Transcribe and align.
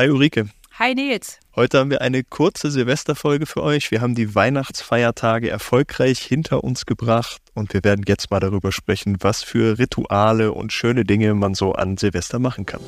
Hi 0.00 0.08
Ulrike. 0.10 0.48
Hi 0.78 0.94
Nils. 0.94 1.40
Heute 1.56 1.80
haben 1.80 1.90
wir 1.90 2.02
eine 2.02 2.22
kurze 2.22 2.70
Silvesterfolge 2.70 3.46
für 3.46 3.64
euch. 3.64 3.90
Wir 3.90 4.00
haben 4.00 4.14
die 4.14 4.32
Weihnachtsfeiertage 4.32 5.50
erfolgreich 5.50 6.20
hinter 6.20 6.62
uns 6.62 6.86
gebracht 6.86 7.42
und 7.54 7.74
wir 7.74 7.82
werden 7.82 8.04
jetzt 8.06 8.30
mal 8.30 8.38
darüber 8.38 8.70
sprechen, 8.70 9.16
was 9.22 9.42
für 9.42 9.76
Rituale 9.80 10.52
und 10.52 10.72
schöne 10.72 11.02
Dinge 11.02 11.34
man 11.34 11.54
so 11.54 11.72
an 11.72 11.96
Silvester 11.96 12.38
machen 12.38 12.64
kann. 12.64 12.80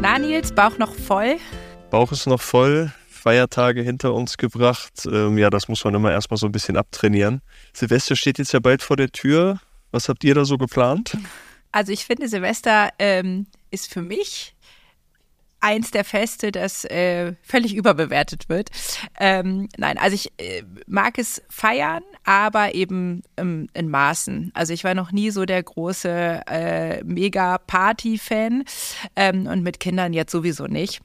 Na 0.00 0.18
Nils, 0.18 0.52
Bauch 0.52 0.78
noch 0.78 0.94
voll? 0.94 1.36
Bauch 1.90 2.12
ist 2.12 2.26
noch 2.26 2.40
voll. 2.40 2.94
Feiertage 3.10 3.82
hinter 3.82 4.14
uns 4.14 4.38
gebracht. 4.38 5.04
Ähm, 5.04 5.36
ja, 5.36 5.50
das 5.50 5.68
muss 5.68 5.84
man 5.84 5.92
immer 5.92 6.12
erstmal 6.12 6.38
so 6.38 6.46
ein 6.46 6.52
bisschen 6.52 6.78
abtrainieren. 6.78 7.42
Silvester 7.74 8.16
steht 8.16 8.38
jetzt 8.38 8.54
ja 8.54 8.60
bald 8.60 8.80
vor 8.80 8.96
der 8.96 9.12
Tür. 9.12 9.60
Was 9.90 10.08
habt 10.08 10.24
ihr 10.24 10.34
da 10.34 10.46
so 10.46 10.56
geplant? 10.56 11.18
Also 11.74 11.90
ich 11.90 12.04
finde, 12.04 12.28
Silvester 12.28 12.90
ähm, 13.00 13.48
ist 13.72 13.92
für 13.92 14.00
mich 14.00 14.54
eins 15.58 15.90
der 15.90 16.04
Feste, 16.04 16.52
das 16.52 16.84
äh, 16.84 17.32
völlig 17.42 17.74
überbewertet 17.74 18.48
wird. 18.48 18.70
Ähm, 19.18 19.68
nein, 19.76 19.98
also 19.98 20.14
ich 20.14 20.30
äh, 20.38 20.62
mag 20.86 21.18
es 21.18 21.42
feiern, 21.48 22.04
aber 22.22 22.76
eben 22.76 23.24
ähm, 23.36 23.66
in 23.74 23.88
Maßen. 23.88 24.52
Also 24.54 24.72
ich 24.72 24.84
war 24.84 24.94
noch 24.94 25.10
nie 25.10 25.30
so 25.30 25.46
der 25.46 25.64
große 25.64 26.42
äh, 26.46 27.02
Mega-Party-Fan 27.02 28.62
ähm, 29.16 29.48
und 29.48 29.64
mit 29.64 29.80
Kindern 29.80 30.12
jetzt 30.12 30.30
sowieso 30.30 30.68
nicht. 30.68 31.00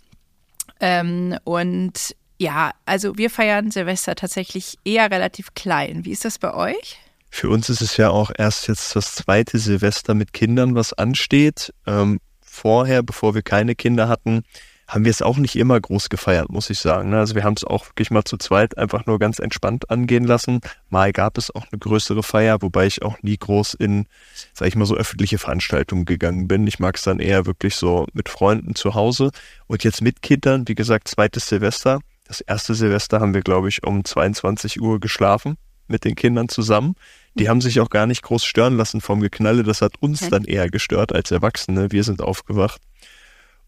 Ähm, 0.80 1.36
und 1.45 2.16
ja, 2.38 2.73
also 2.86 3.17
wir 3.17 3.31
feiern 3.31 3.72
Silvester 3.72 4.13
tatsächlich 4.13 4.77
eher 4.86 5.09
relativ 5.09 5.55
klein. 5.55 6.05
Wie 6.05 6.11
ist 6.11 6.25
das 6.25 6.38
bei 6.38 6.53
euch? 6.53 6.99
Für 7.29 7.49
uns 7.49 7.69
ist 7.69 7.81
es 7.81 7.97
ja 7.97 8.09
auch 8.09 8.31
erst 8.35 8.67
jetzt 8.67 8.95
das 8.95 9.15
zweite 9.15 9.59
Silvester 9.59 10.13
mit 10.13 10.33
Kindern, 10.33 10.75
was 10.75 10.93
ansteht. 10.93 11.73
Ähm, 11.85 12.19
vorher, 12.41 13.03
bevor 13.03 13.35
wir 13.35 13.43
keine 13.43 13.75
Kinder 13.75 14.09
hatten, 14.09 14.43
haben 14.88 15.05
wir 15.05 15.11
es 15.11 15.21
auch 15.21 15.38
nicht 15.38 15.55
immer 15.55 15.80
groß 15.80 16.09
gefeiert, 16.09 16.49
muss 16.49 16.71
ich 16.71 16.80
sagen. 16.80 17.13
Also 17.13 17.36
wir 17.36 17.44
haben 17.44 17.53
es 17.55 17.63
auch 17.63 17.86
wirklich 17.86 18.09
mal 18.09 18.23
zu 18.23 18.38
zweit 18.38 18.77
einfach 18.77 19.05
nur 19.05 19.19
ganz 19.19 19.38
entspannt 19.38 19.91
angehen 19.91 20.23
lassen. 20.23 20.61
Mal 20.89 21.11
gab 21.11 21.38
es 21.38 21.53
auch 21.53 21.66
eine 21.71 21.77
größere 21.77 22.23
Feier, 22.23 22.63
wobei 22.63 22.88
ich 22.88 23.03
auch 23.03 23.21
nie 23.21 23.38
groß 23.38 23.75
in, 23.75 24.08
sag 24.53 24.67
ich 24.67 24.75
mal, 24.75 24.86
so 24.86 24.95
öffentliche 24.95 25.38
Veranstaltungen 25.38 26.05
gegangen 26.05 26.47
bin. 26.47 26.66
Ich 26.66 26.80
mag 26.80 26.95
es 26.95 27.03
dann 27.03 27.19
eher 27.19 27.45
wirklich 27.45 27.75
so 27.75 28.08
mit 28.14 28.30
Freunden 28.30 28.73
zu 28.73 28.95
Hause. 28.95 29.30
Und 29.67 29.83
jetzt 29.83 30.02
mit 30.02 30.23
Kindern, 30.23 30.67
wie 30.67 30.75
gesagt, 30.75 31.08
zweites 31.08 31.47
Silvester. 31.47 31.99
Das 32.27 32.41
erste 32.41 32.73
Silvester 32.73 33.19
haben 33.19 33.36
wir, 33.36 33.41
glaube 33.41 33.69
ich, 33.69 33.83
um 33.83 34.03
22 34.03 34.81
Uhr 34.81 34.99
geschlafen 34.99 35.55
mit 35.90 36.06
den 36.06 36.16
Kindern 36.16 36.50
zusammen. 36.50 36.95
Die 37.36 37.50
haben 37.50 37.62
sich 37.62 37.80
auch 37.80 37.90
gar 37.90 38.06
nicht 38.06 38.23
groß 38.23 38.44
stören 38.44 38.78
lassen 38.78 39.02
vom 39.02 39.22
Geknalle. 39.22 39.64
Das 39.64 39.82
hat 39.82 39.94
uns 40.00 40.30
dann 40.30 40.44
eher 40.44 40.70
gestört 40.70 41.14
als 41.14 41.32
Erwachsene. 41.32 41.92
Wir 41.92 42.04
sind 42.04 42.22
aufgewacht. 42.22 42.82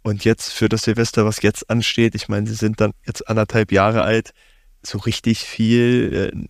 Und 0.03 0.25
jetzt 0.25 0.51
für 0.51 0.67
das 0.67 0.83
Silvester, 0.83 1.25
was 1.25 1.41
jetzt 1.41 1.69
ansteht, 1.69 2.15
ich 2.15 2.27
meine, 2.27 2.47
sie 2.47 2.55
sind 2.55 2.81
dann 2.81 2.91
jetzt 3.05 3.27
anderthalb 3.29 3.71
Jahre 3.71 4.01
alt, 4.01 4.33
so 4.81 4.97
richtig 4.97 5.39
viel 5.39 6.31
äh, 6.33 6.47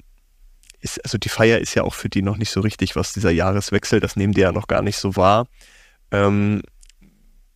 ist, 0.82 1.04
also 1.04 1.18
die 1.18 1.30
Feier 1.30 1.60
ist 1.60 1.76
ja 1.76 1.84
auch 1.84 1.94
für 1.94 2.10
die 2.10 2.22
noch 2.22 2.38
nicht 2.38 2.50
so 2.50 2.62
richtig, 2.62 2.96
was 2.96 3.14
dieser 3.14 3.32
Jahreswechsel, 3.32 4.00
das 4.00 4.16
nehmen 4.16 4.34
die 4.34 4.42
ja 4.42 4.52
noch 4.52 4.68
gar 4.68 4.82
nicht 4.82 4.98
so 4.98 5.16
wahr. 5.16 5.48
Ähm, 6.12 6.62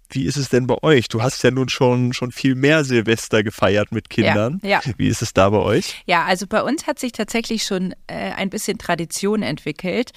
wie 0.09 0.25
ist 0.25 0.37
es 0.37 0.49
denn 0.49 0.67
bei 0.67 0.81
euch? 0.81 1.07
Du 1.07 1.21
hast 1.21 1.43
ja 1.43 1.51
nun 1.51 1.69
schon, 1.69 2.13
schon 2.13 2.31
viel 2.31 2.55
mehr 2.55 2.83
Silvester 2.83 3.43
gefeiert 3.43 3.91
mit 3.91 4.09
Kindern. 4.09 4.59
Ja, 4.63 4.81
ja. 4.85 4.93
Wie 4.97 5.07
ist 5.07 5.21
es 5.21 5.33
da 5.33 5.49
bei 5.49 5.57
euch? 5.57 6.01
Ja, 6.05 6.25
also 6.25 6.47
bei 6.47 6.61
uns 6.61 6.87
hat 6.87 6.99
sich 6.99 7.11
tatsächlich 7.11 7.63
schon 7.63 7.93
äh, 8.07 8.31
ein 8.31 8.49
bisschen 8.49 8.77
Tradition 8.77 9.41
entwickelt. 9.41 10.11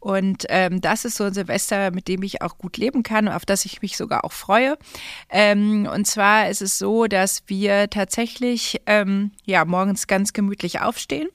Und 0.00 0.46
ähm, 0.48 0.80
das 0.80 1.04
ist 1.04 1.16
so 1.16 1.24
ein 1.24 1.34
Silvester, 1.34 1.90
mit 1.90 2.08
dem 2.08 2.22
ich 2.22 2.42
auch 2.42 2.58
gut 2.58 2.76
leben 2.76 3.02
kann 3.02 3.28
und 3.28 3.34
auf 3.34 3.46
das 3.46 3.64
ich 3.64 3.82
mich 3.82 3.96
sogar 3.96 4.24
auch 4.24 4.32
freue. 4.32 4.76
Ähm, 5.30 5.88
und 5.92 6.06
zwar 6.06 6.48
ist 6.48 6.62
es 6.62 6.78
so, 6.78 7.06
dass 7.06 7.42
wir 7.46 7.90
tatsächlich 7.90 8.80
ähm, 8.86 9.32
ja, 9.44 9.64
morgens 9.64 10.06
ganz 10.06 10.32
gemütlich 10.32 10.80
aufstehen 10.80 11.28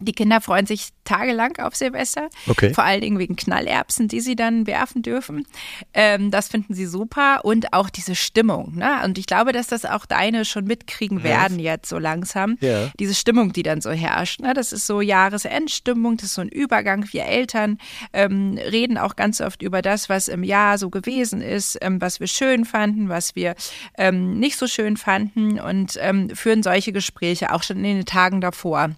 die 0.00 0.12
Kinder 0.12 0.40
freuen 0.40 0.66
sich 0.66 0.88
tagelang 1.04 1.58
auf 1.58 1.74
Silvester, 1.74 2.28
okay. 2.46 2.72
vor 2.74 2.84
allen 2.84 3.00
Dingen 3.00 3.18
wegen 3.18 3.36
Knallerbsen, 3.36 4.08
die 4.08 4.20
sie 4.20 4.36
dann 4.36 4.66
werfen 4.66 5.02
dürfen. 5.02 5.46
Ähm, 5.94 6.30
das 6.30 6.48
finden 6.48 6.74
sie 6.74 6.86
super 6.86 7.44
und 7.44 7.72
auch 7.72 7.90
diese 7.90 8.14
Stimmung. 8.14 8.76
Ne? 8.76 9.02
Und 9.04 9.18
ich 9.18 9.26
glaube, 9.26 9.52
dass 9.52 9.66
das 9.68 9.84
auch 9.84 10.06
deine 10.06 10.44
schon 10.44 10.64
mitkriegen 10.64 11.22
werden 11.22 11.58
jetzt 11.58 11.88
so 11.88 11.98
langsam. 11.98 12.58
Ja. 12.60 12.90
Diese 12.98 13.14
Stimmung, 13.14 13.52
die 13.52 13.62
dann 13.62 13.80
so 13.80 13.90
herrscht. 13.90 14.40
Ne? 14.40 14.54
Das 14.54 14.72
ist 14.72 14.86
so 14.86 15.00
Jahresendstimmung, 15.00 16.16
das 16.16 16.26
ist 16.26 16.34
so 16.34 16.42
ein 16.42 16.48
Übergang. 16.48 17.06
Wir 17.10 17.24
Eltern 17.24 17.78
ähm, 18.12 18.58
reden 18.58 18.98
auch 18.98 19.16
ganz 19.16 19.40
oft 19.40 19.62
über 19.62 19.82
das, 19.82 20.08
was 20.08 20.28
im 20.28 20.44
Jahr 20.44 20.78
so 20.78 20.90
gewesen 20.90 21.40
ist, 21.40 21.78
ähm, 21.80 22.00
was 22.00 22.20
wir 22.20 22.26
schön 22.26 22.64
fanden, 22.64 23.08
was 23.08 23.34
wir 23.34 23.54
ähm, 23.96 24.38
nicht 24.38 24.56
so 24.56 24.66
schön 24.66 24.96
fanden 24.96 25.58
und 25.58 25.98
ähm, 26.00 26.30
führen 26.30 26.62
solche 26.62 26.92
Gespräche 26.92 27.52
auch 27.52 27.62
schon 27.62 27.78
in 27.78 27.96
den 27.96 28.04
Tagen 28.06 28.40
davor. 28.40 28.90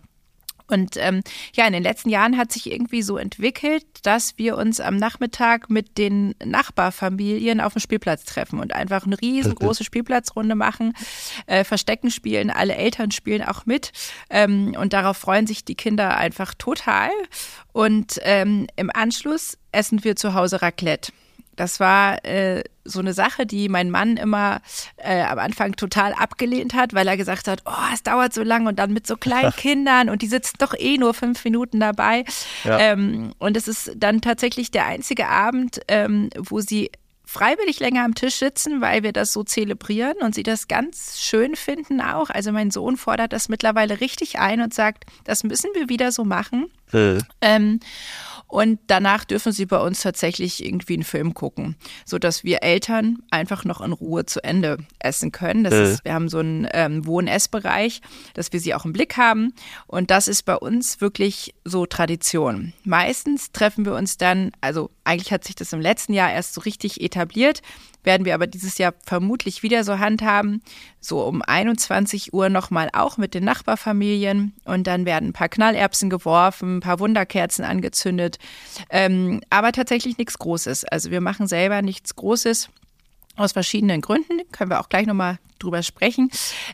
Und 0.70 0.97
ähm, 0.97 1.22
ja, 1.54 1.66
in 1.66 1.72
den 1.72 1.82
letzten 1.82 2.08
Jahren 2.08 2.36
hat 2.36 2.53
sich 2.53 2.70
irgendwie 2.70 3.03
so 3.03 3.16
entwickelt, 3.16 3.84
dass 4.03 4.38
wir 4.38 4.56
uns 4.56 4.81
am 4.81 4.97
Nachmittag 4.97 5.70
mit 5.70 5.98
den 5.98 6.34
Nachbarfamilien 6.44 7.60
auf 7.60 7.75
dem 7.75 7.81
Spielplatz 7.81 8.25
treffen 8.25 8.60
und 8.60 8.75
einfach 8.75 9.04
eine 9.04 9.20
riesengroße 9.20 9.84
Spielplatzrunde 9.91 10.54
machen, 10.54 10.94
äh, 11.47 11.64
Verstecken 11.64 12.10
spielen, 12.10 12.50
alle 12.50 12.75
Eltern 12.75 13.10
spielen 13.10 13.42
auch 13.42 13.66
mit 13.66 13.92
ähm, 14.31 14.75
und 14.78 14.92
darauf 14.92 15.16
freuen 15.16 15.47
sich 15.47 15.64
die 15.64 15.75
Kinder 15.75 16.16
einfach 16.16 16.54
total. 16.54 17.10
Und 17.72 18.19
ähm, 18.22 18.66
im 18.76 18.91
Anschluss 18.92 19.58
essen 19.72 20.04
wir 20.04 20.16
zu 20.16 20.34
Hause 20.34 20.62
Raclette. 20.62 21.12
Das 21.56 21.81
war 21.81 22.25
äh, 22.25 22.62
so 22.91 23.01
eine 23.01 23.15
Sache, 23.15 23.47
die 23.47 23.69
mein 23.69 23.91
Mann 23.91 24.17
immer 24.17 24.61
äh, 24.97 25.23
am 25.23 25.39
Anfang 25.39 25.77
total 25.77 26.12
abgelehnt 26.12 26.75
hat, 26.75 26.95
weil 26.95 27.09
er 27.09 27.17
gesagt 27.17 27.49
hat, 27.49 27.62
oh, 27.67 27.93
es 27.95 28.03
dauert 28.03 28.34
so 28.34 28.43
lang 28.43 28.67
und 28.67 28.78
dann 28.78 28.93
mit 28.93 29.06
so 29.06 29.17
kleinen 29.17 29.53
Kindern 29.56 30.09
und 30.09 30.23
die 30.23 30.27
sitzen 30.27 30.56
doch 30.59 30.75
eh 30.78 30.99
nur 30.99 31.15
fünf 31.15 31.45
Minuten 31.45 31.81
dabei. 31.81 32.25
Ja. 32.65 32.79
Ähm, 32.79 33.33
und 33.39 33.56
es 33.56 33.69
ist 33.69 33.93
dann 33.97 34.21
tatsächlich 34.21 34.71
der 34.71 34.87
einzige 34.87 35.29
Abend, 35.29 35.81
ähm, 35.89 36.31
wo 36.37 36.61
sie 36.61 36.91
freiwillig 37.31 37.79
länger 37.79 38.05
am 38.05 38.17
Tisch 38.17 38.37
sitzen, 38.37 38.81
weil 38.81 39.05
wir 39.05 39.12
das 39.12 39.33
so 39.33 39.45
zelebrieren 39.45 40.17
und 40.21 40.34
sie 40.34 40.43
das 40.43 40.67
ganz 40.67 41.21
schön 41.21 41.55
finden 41.55 42.00
auch. 42.00 42.29
Also 42.29 42.50
mein 42.50 42.73
Sohn 42.73 42.97
fordert 42.97 43.33
das 43.33 43.49
mittlerweile 43.49 44.00
richtig 44.00 44.41
ein 44.41 44.61
und 44.61 44.75
sagt, 44.75 45.05
das 45.25 45.45
müssen 45.45 45.71
wir 45.75 45.89
wieder 45.89 46.11
so 46.11 46.25
machen. 46.25 46.67
Äh. 46.93 47.19
Ähm, 47.41 47.79
und 48.50 48.81
danach 48.88 49.25
dürfen 49.25 49.53
sie 49.53 49.66
bei 49.66 49.78
uns 49.78 50.03
tatsächlich 50.03 50.65
irgendwie 50.65 50.94
einen 50.94 51.05
Film 51.05 51.34
gucken, 51.34 51.77
sodass 52.05 52.43
wir 52.43 52.62
Eltern 52.62 53.19
einfach 53.31 53.65
noch 53.65 53.81
in 53.81 53.93
Ruhe 53.93 54.27
zu 54.27 54.43
Ende 54.43 54.78
essen 54.99 55.31
können. 55.31 55.62
Das 55.65 55.72
äh. 55.72 55.93
ist, 55.93 56.05
wir 56.05 56.15
haben 56.15 56.28
so 56.28 56.38
einen 56.38 56.66
ähm, 56.72 57.06
Wohn-Ess-Bereich, 57.06 58.00
dass 58.34 58.53
wir 58.53 58.61
sie 58.61 58.75
auch 58.75 58.84
im 58.84 58.93
Blick 58.93 59.16
haben. 59.16 59.55
Und 59.87 60.11
das 60.11 60.27
ist 60.27 60.43
bei 60.43 60.56
uns 60.56 61.00
wirklich 61.00 61.55
so 61.65 61.87
Tradition. 61.87 62.72
Meistens 62.84 63.53
treffen 63.53 63.84
wir 63.84 63.94
uns 63.94 64.16
dann, 64.16 64.50
also 64.61 64.91
eigentlich 65.05 65.32
hat 65.32 65.44
sich 65.44 65.55
das 65.55 65.72
im 65.72 65.81
letzten 65.81 66.12
Jahr 66.12 66.32
erst 66.32 66.55
so 66.55 66.61
richtig 66.62 67.00
etabliert, 67.00 67.62
werden 68.05 68.25
wir 68.25 68.34
aber 68.34 68.47
dieses 68.47 68.78
Jahr 68.78 68.94
vermutlich 69.05 69.62
wieder 69.62 69.84
so 69.84 69.99
handhaben, 69.99 70.62
so 71.00 71.22
um 71.22 71.43
21 71.43 72.33
Uhr 72.33 72.49
nochmal 72.49 72.91
auch 72.93 73.16
mit 73.16 73.34
den 73.34 73.44
Nachbarfamilien 73.44 74.55
und 74.65 74.87
dann 74.87 75.05
werden 75.06 75.31
ein 75.31 75.33
paar 75.33 75.49
Knallerbsen 75.49 76.11
geworfen, 76.11 76.78
ein 76.78 76.81
paar 76.81 76.99
Wunderkerzen 76.99 77.65
angezündet, 77.65 78.38
ähm, 78.91 79.41
aber 79.50 79.72
tatsächlich 79.72 80.19
nichts 80.19 80.38
Großes. 80.38 80.84
Also 80.84 81.11
wir 81.11 81.21
machen 81.21 81.47
selber 81.47 81.83
nichts 81.83 82.16
Großes. 82.16 82.69
Aus 83.37 83.53
verschiedenen 83.53 84.00
Gründen, 84.00 84.41
können 84.53 84.71
wir 84.71 84.81
auch 84.81 84.88
gleich 84.88 85.06
nochmal 85.06 85.38
drüber 85.59 85.82
sprechen. 85.82 86.31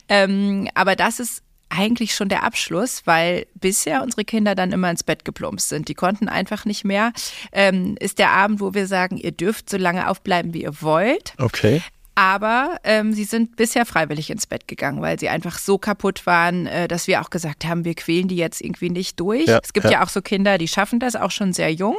Ähm, 0.09 0.67
aber 0.73 0.95
das 0.95 1.19
ist 1.19 1.43
eigentlich 1.69 2.15
schon 2.15 2.29
der 2.29 2.43
Abschluss, 2.43 3.01
weil 3.05 3.47
bisher 3.55 4.01
unsere 4.03 4.25
Kinder 4.25 4.55
dann 4.55 4.71
immer 4.71 4.89
ins 4.89 5.03
Bett 5.03 5.25
geplumpst 5.25 5.69
sind. 5.69 5.87
Die 5.89 5.93
konnten 5.93 6.29
einfach 6.29 6.65
nicht 6.65 6.85
mehr. 6.85 7.11
Ähm, 7.51 7.95
ist 7.99 8.19
der 8.19 8.31
Abend, 8.31 8.59
wo 8.59 8.73
wir 8.73 8.87
sagen, 8.87 9.17
ihr 9.17 9.31
dürft 9.31 9.69
so 9.69 9.77
lange 9.77 10.09
aufbleiben, 10.09 10.53
wie 10.53 10.63
ihr 10.63 10.81
wollt. 10.81 11.33
Okay. 11.37 11.81
Aber 12.17 12.79
ähm, 12.83 13.13
sie 13.13 13.25
sind 13.25 13.57
bisher 13.57 13.85
freiwillig 13.85 14.31
ins 14.31 14.47
Bett 14.47 14.67
gegangen, 14.67 15.03
weil 15.03 15.19
sie 15.19 15.29
einfach 15.29 15.59
so 15.59 15.77
kaputt 15.77 16.25
waren, 16.25 16.65
äh, 16.65 16.87
dass 16.87 17.05
wir 17.05 17.21
auch 17.21 17.29
gesagt 17.29 17.63
haben, 17.63 17.85
wir 17.85 17.93
quälen 17.93 18.27
die 18.27 18.37
jetzt 18.37 18.59
irgendwie 18.59 18.89
nicht 18.89 19.19
durch. 19.19 19.45
Ja, 19.45 19.59
es 19.61 19.71
gibt 19.71 19.85
ja. 19.85 19.91
ja. 19.91 20.03
auch 20.03 20.09
so 20.09 20.23
Kinder, 20.23 20.57
die 20.57 20.67
schaffen 20.67 20.99
das 20.99 21.15
auch 21.15 21.29
schon 21.29 21.53
sehr 21.53 21.71
jung. 21.71 21.95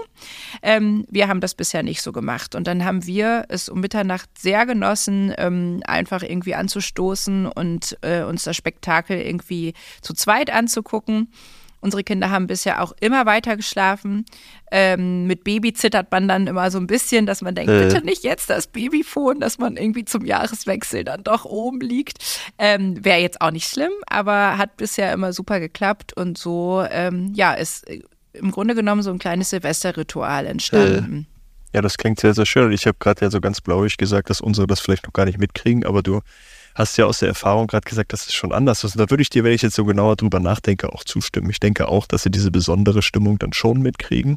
Ähm, 0.61 1.07
wir 1.09 1.29
haben 1.29 1.41
das 1.41 1.55
bisher 1.55 1.85
nicht 1.85 2.03
so 2.03 2.11
gemacht. 2.11 2.57
Und 2.57 2.67
dann 2.67 2.85
haben 2.85 3.07
wir 3.07 3.45
es 3.49 3.69
um 3.69 3.79
Mitternacht 3.79 4.29
sehr 4.37 4.67
genossen, 4.67 5.33
ähm, 5.39 5.85
einfach 5.87 6.25
irgendwie 6.25 6.57
anzustoßen 6.57 7.47
und 7.47 7.97
äh, 8.01 8.25
uns 8.25 8.43
das 8.43 8.57
Spektakel 8.57 9.21
irgendwie 9.21 9.73
zu 10.03 10.15
zweit 10.15 10.53
anzugucken. 10.53 11.29
Unsere 11.81 12.03
Kinder 12.03 12.31
haben 12.31 12.47
bisher 12.47 12.83
auch 12.83 12.93
immer 13.01 13.25
weiter 13.27 13.57
geschlafen. 13.57 14.25
Ähm, 14.71 15.27
mit 15.27 15.45
Baby 15.45 15.73
zittert 15.73 16.11
man 16.11 16.27
dann 16.27 16.47
immer 16.47 16.71
so 16.71 16.79
ein 16.79 16.87
bisschen, 16.87 17.25
dass 17.27 17.41
man 17.41 17.55
denkt, 17.55 17.71
äh. 17.71 17.85
bitte 17.85 18.05
nicht 18.05 18.25
jetzt 18.25 18.51
das 18.51 18.67
Babyfon, 18.67 19.41
dass 19.41 19.59
man 19.59 19.77
irgendwie 19.77 20.05
zum 20.05 20.25
Jahreswechsel 20.25 21.05
dann 21.05 21.23
doch 21.23 21.45
oben 21.45 21.81
liegt. 21.81 22.19
Ähm, 22.59 23.05
Wäre 23.05 23.21
jetzt 23.21 23.41
auch 23.41 23.51
nicht 23.51 23.69
schlimm, 23.69 23.93
aber 24.09 24.59
hat 24.59 24.77
bisher 24.77 25.13
immer 25.13 25.33
super 25.33 25.61
geklappt 25.61 26.13
und 26.15 26.37
so, 26.37 26.85
ähm, 26.91 27.33
ja, 27.35 27.55
ist 27.55 27.87
im 28.33 28.51
Grunde 28.51 28.75
genommen 28.75 29.03
so 29.03 29.11
ein 29.11 29.19
kleines 29.19 29.51
Silvesterritual 29.51 30.47
entstanden. 30.47 31.27
Äh. 31.33 31.77
Ja, 31.77 31.83
das 31.83 31.99
klingt 31.99 32.19
sehr, 32.19 32.35
sehr 32.35 32.47
schön. 32.47 32.73
Ich 32.73 32.87
habe 32.87 32.97
gerade 32.99 33.21
ja 33.27 33.31
so 33.31 33.41
ganz 33.41 33.61
blauig 33.61 33.99
gesagt, 33.99 34.31
dass 34.31 34.41
unsere 34.41 34.67
das 34.67 34.81
vielleicht 34.81 35.05
noch 35.05 35.13
gar 35.13 35.27
nicht 35.27 35.39
mitkriegen, 35.39 35.85
aber 35.85 36.03
du 36.03 36.21
hast 36.75 36.97
ja 36.97 37.07
aus 37.07 37.19
der 37.19 37.29
Erfahrung 37.29 37.67
gerade 37.67 37.89
gesagt, 37.89 38.13
dass 38.13 38.27
es 38.27 38.35
schon 38.35 38.53
anders 38.53 38.85
ist. 38.85 38.95
Und 38.95 39.01
da 39.01 39.11
würde 39.11 39.23
ich 39.23 39.31
dir, 39.31 39.45
wenn 39.45 39.53
ich 39.53 39.63
jetzt 39.63 39.75
so 39.75 39.85
genauer 39.85 40.17
drüber 40.17 40.41
nachdenke, 40.41 40.93
auch 40.93 41.05
zustimmen. 41.05 41.51
Ich 41.51 41.61
denke 41.61 41.89
auch, 41.89 42.07
dass 42.07 42.23
sie 42.23 42.31
diese 42.31 42.51
besondere 42.51 43.03
Stimmung 43.03 43.39
dann 43.39 43.53
schon 43.53 43.81
mitkriegen. 43.81 44.37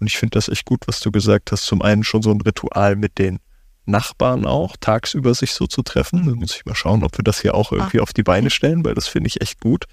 Und 0.00 0.06
ich 0.06 0.16
finde 0.16 0.36
das 0.36 0.48
echt 0.48 0.66
gut, 0.66 0.82
was 0.86 1.00
du 1.00 1.10
gesagt 1.10 1.52
hast. 1.52 1.64
Zum 1.64 1.82
einen 1.82 2.04
schon 2.04 2.22
so 2.22 2.30
ein 2.30 2.40
Ritual 2.40 2.96
mit 2.96 3.18
den 3.18 3.38
Nachbarn 3.86 4.46
auch, 4.46 4.76
tagsüber 4.78 5.34
sich 5.34 5.52
so 5.52 5.66
zu 5.66 5.82
treffen. 5.82 6.26
Da 6.26 6.34
muss 6.34 6.56
ich 6.56 6.64
mal 6.64 6.74
schauen, 6.74 7.04
ob 7.04 7.18
wir 7.18 7.24
das 7.24 7.40
hier 7.40 7.54
auch 7.54 7.72
irgendwie 7.72 8.00
auf 8.00 8.12
die 8.12 8.22
Beine 8.22 8.50
stellen, 8.50 8.84
weil 8.84 8.94
das 8.94 9.06
finde 9.06 9.28
ich 9.28 9.40
echt 9.40 9.60
gut. 9.60 9.84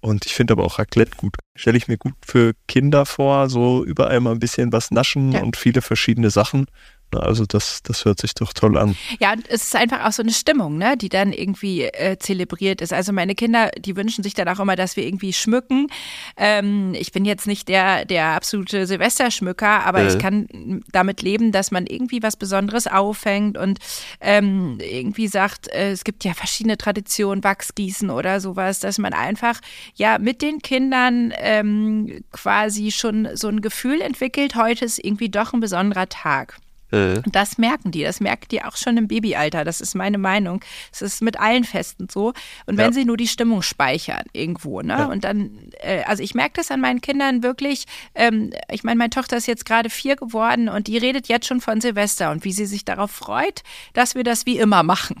Und 0.00 0.26
ich 0.26 0.34
finde 0.34 0.52
aber 0.52 0.64
auch 0.64 0.78
Raclette 0.78 1.16
gut. 1.16 1.34
Stelle 1.56 1.78
ich 1.78 1.88
mir 1.88 1.96
gut 1.96 2.14
für 2.24 2.52
Kinder 2.68 3.06
vor, 3.06 3.48
so 3.48 3.84
überall 3.84 4.20
mal 4.20 4.32
ein 4.32 4.38
bisschen 4.38 4.72
was 4.72 4.90
naschen 4.90 5.32
ja. 5.32 5.42
und 5.42 5.56
viele 5.56 5.82
verschiedene 5.82 6.30
Sachen. 6.30 6.66
Also 7.14 7.46
das, 7.46 7.82
das 7.82 8.04
hört 8.04 8.20
sich 8.20 8.34
doch 8.34 8.52
toll 8.52 8.76
an. 8.76 8.96
Ja, 9.20 9.32
und 9.32 9.48
es 9.48 9.64
ist 9.64 9.76
einfach 9.76 10.04
auch 10.04 10.12
so 10.12 10.22
eine 10.22 10.32
Stimmung, 10.32 10.76
ne, 10.76 10.96
die 10.96 11.08
dann 11.08 11.32
irgendwie 11.32 11.82
äh, 11.82 12.18
zelebriert 12.18 12.80
ist. 12.80 12.92
Also 12.92 13.12
meine 13.12 13.34
Kinder, 13.34 13.70
die 13.78 13.96
wünschen 13.96 14.22
sich 14.22 14.34
dann 14.34 14.48
auch 14.48 14.60
immer, 14.60 14.76
dass 14.76 14.96
wir 14.96 15.04
irgendwie 15.04 15.32
schmücken. 15.32 15.88
Ähm, 16.36 16.94
ich 16.94 17.12
bin 17.12 17.24
jetzt 17.24 17.46
nicht 17.46 17.68
der, 17.68 18.04
der 18.04 18.28
absolute 18.28 18.86
Silvesterschmücker, 18.86 19.86
aber 19.86 20.00
äh. 20.00 20.08
ich 20.08 20.18
kann 20.18 20.82
damit 20.92 21.22
leben, 21.22 21.52
dass 21.52 21.70
man 21.70 21.86
irgendwie 21.86 22.22
was 22.22 22.36
Besonderes 22.36 22.86
auffängt 22.86 23.56
und 23.56 23.78
ähm, 24.20 24.78
irgendwie 24.80 25.28
sagt, 25.28 25.68
äh, 25.68 25.92
es 25.92 26.04
gibt 26.04 26.24
ja 26.24 26.34
verschiedene 26.34 26.76
Traditionen, 26.76 27.44
Wachsgießen 27.44 28.10
oder 28.10 28.40
sowas, 28.40 28.80
dass 28.80 28.98
man 28.98 29.12
einfach 29.12 29.60
ja 29.94 30.18
mit 30.18 30.42
den 30.42 30.60
Kindern 30.60 31.32
ähm, 31.38 32.24
quasi 32.32 32.90
schon 32.90 33.28
so 33.34 33.48
ein 33.48 33.60
Gefühl 33.60 34.00
entwickelt, 34.00 34.56
heute 34.56 34.84
ist 34.84 35.02
irgendwie 35.02 35.28
doch 35.28 35.52
ein 35.52 35.60
besonderer 35.60 36.08
Tag. 36.08 36.58
Äh. 36.90 37.22
Das 37.26 37.58
merken 37.58 37.90
die, 37.90 38.02
das 38.02 38.20
merken 38.20 38.46
die 38.50 38.62
auch 38.62 38.76
schon 38.76 38.96
im 38.96 39.08
Babyalter. 39.08 39.64
Das 39.64 39.80
ist 39.80 39.94
meine 39.94 40.18
Meinung. 40.18 40.60
Es 40.92 41.02
ist 41.02 41.22
mit 41.22 41.38
allen 41.38 41.64
Festen 41.64 42.08
so. 42.10 42.32
Und 42.66 42.76
wenn 42.76 42.86
ja. 42.86 42.92
sie 42.92 43.04
nur 43.04 43.16
die 43.16 43.28
Stimmung 43.28 43.62
speichern 43.62 44.24
irgendwo, 44.32 44.82
ne? 44.82 44.94
Ja. 44.94 45.04
Und 45.06 45.24
dann, 45.24 45.70
äh, 45.80 46.02
also 46.04 46.22
ich 46.22 46.34
merke 46.34 46.54
das 46.56 46.70
an 46.70 46.80
meinen 46.80 47.00
Kindern 47.00 47.42
wirklich. 47.42 47.84
Ähm, 48.14 48.52
ich 48.70 48.84
meine, 48.84 48.98
meine 48.98 49.10
Tochter 49.10 49.36
ist 49.36 49.46
jetzt 49.46 49.66
gerade 49.66 49.90
vier 49.90 50.16
geworden 50.16 50.68
und 50.68 50.86
die 50.86 50.98
redet 50.98 51.28
jetzt 51.28 51.46
schon 51.46 51.60
von 51.60 51.80
Silvester 51.80 52.30
und 52.30 52.44
wie 52.44 52.52
sie 52.52 52.66
sich 52.66 52.84
darauf 52.84 53.10
freut, 53.10 53.62
dass 53.92 54.14
wir 54.14 54.24
das 54.24 54.46
wie 54.46 54.58
immer 54.58 54.82
machen. 54.82 55.16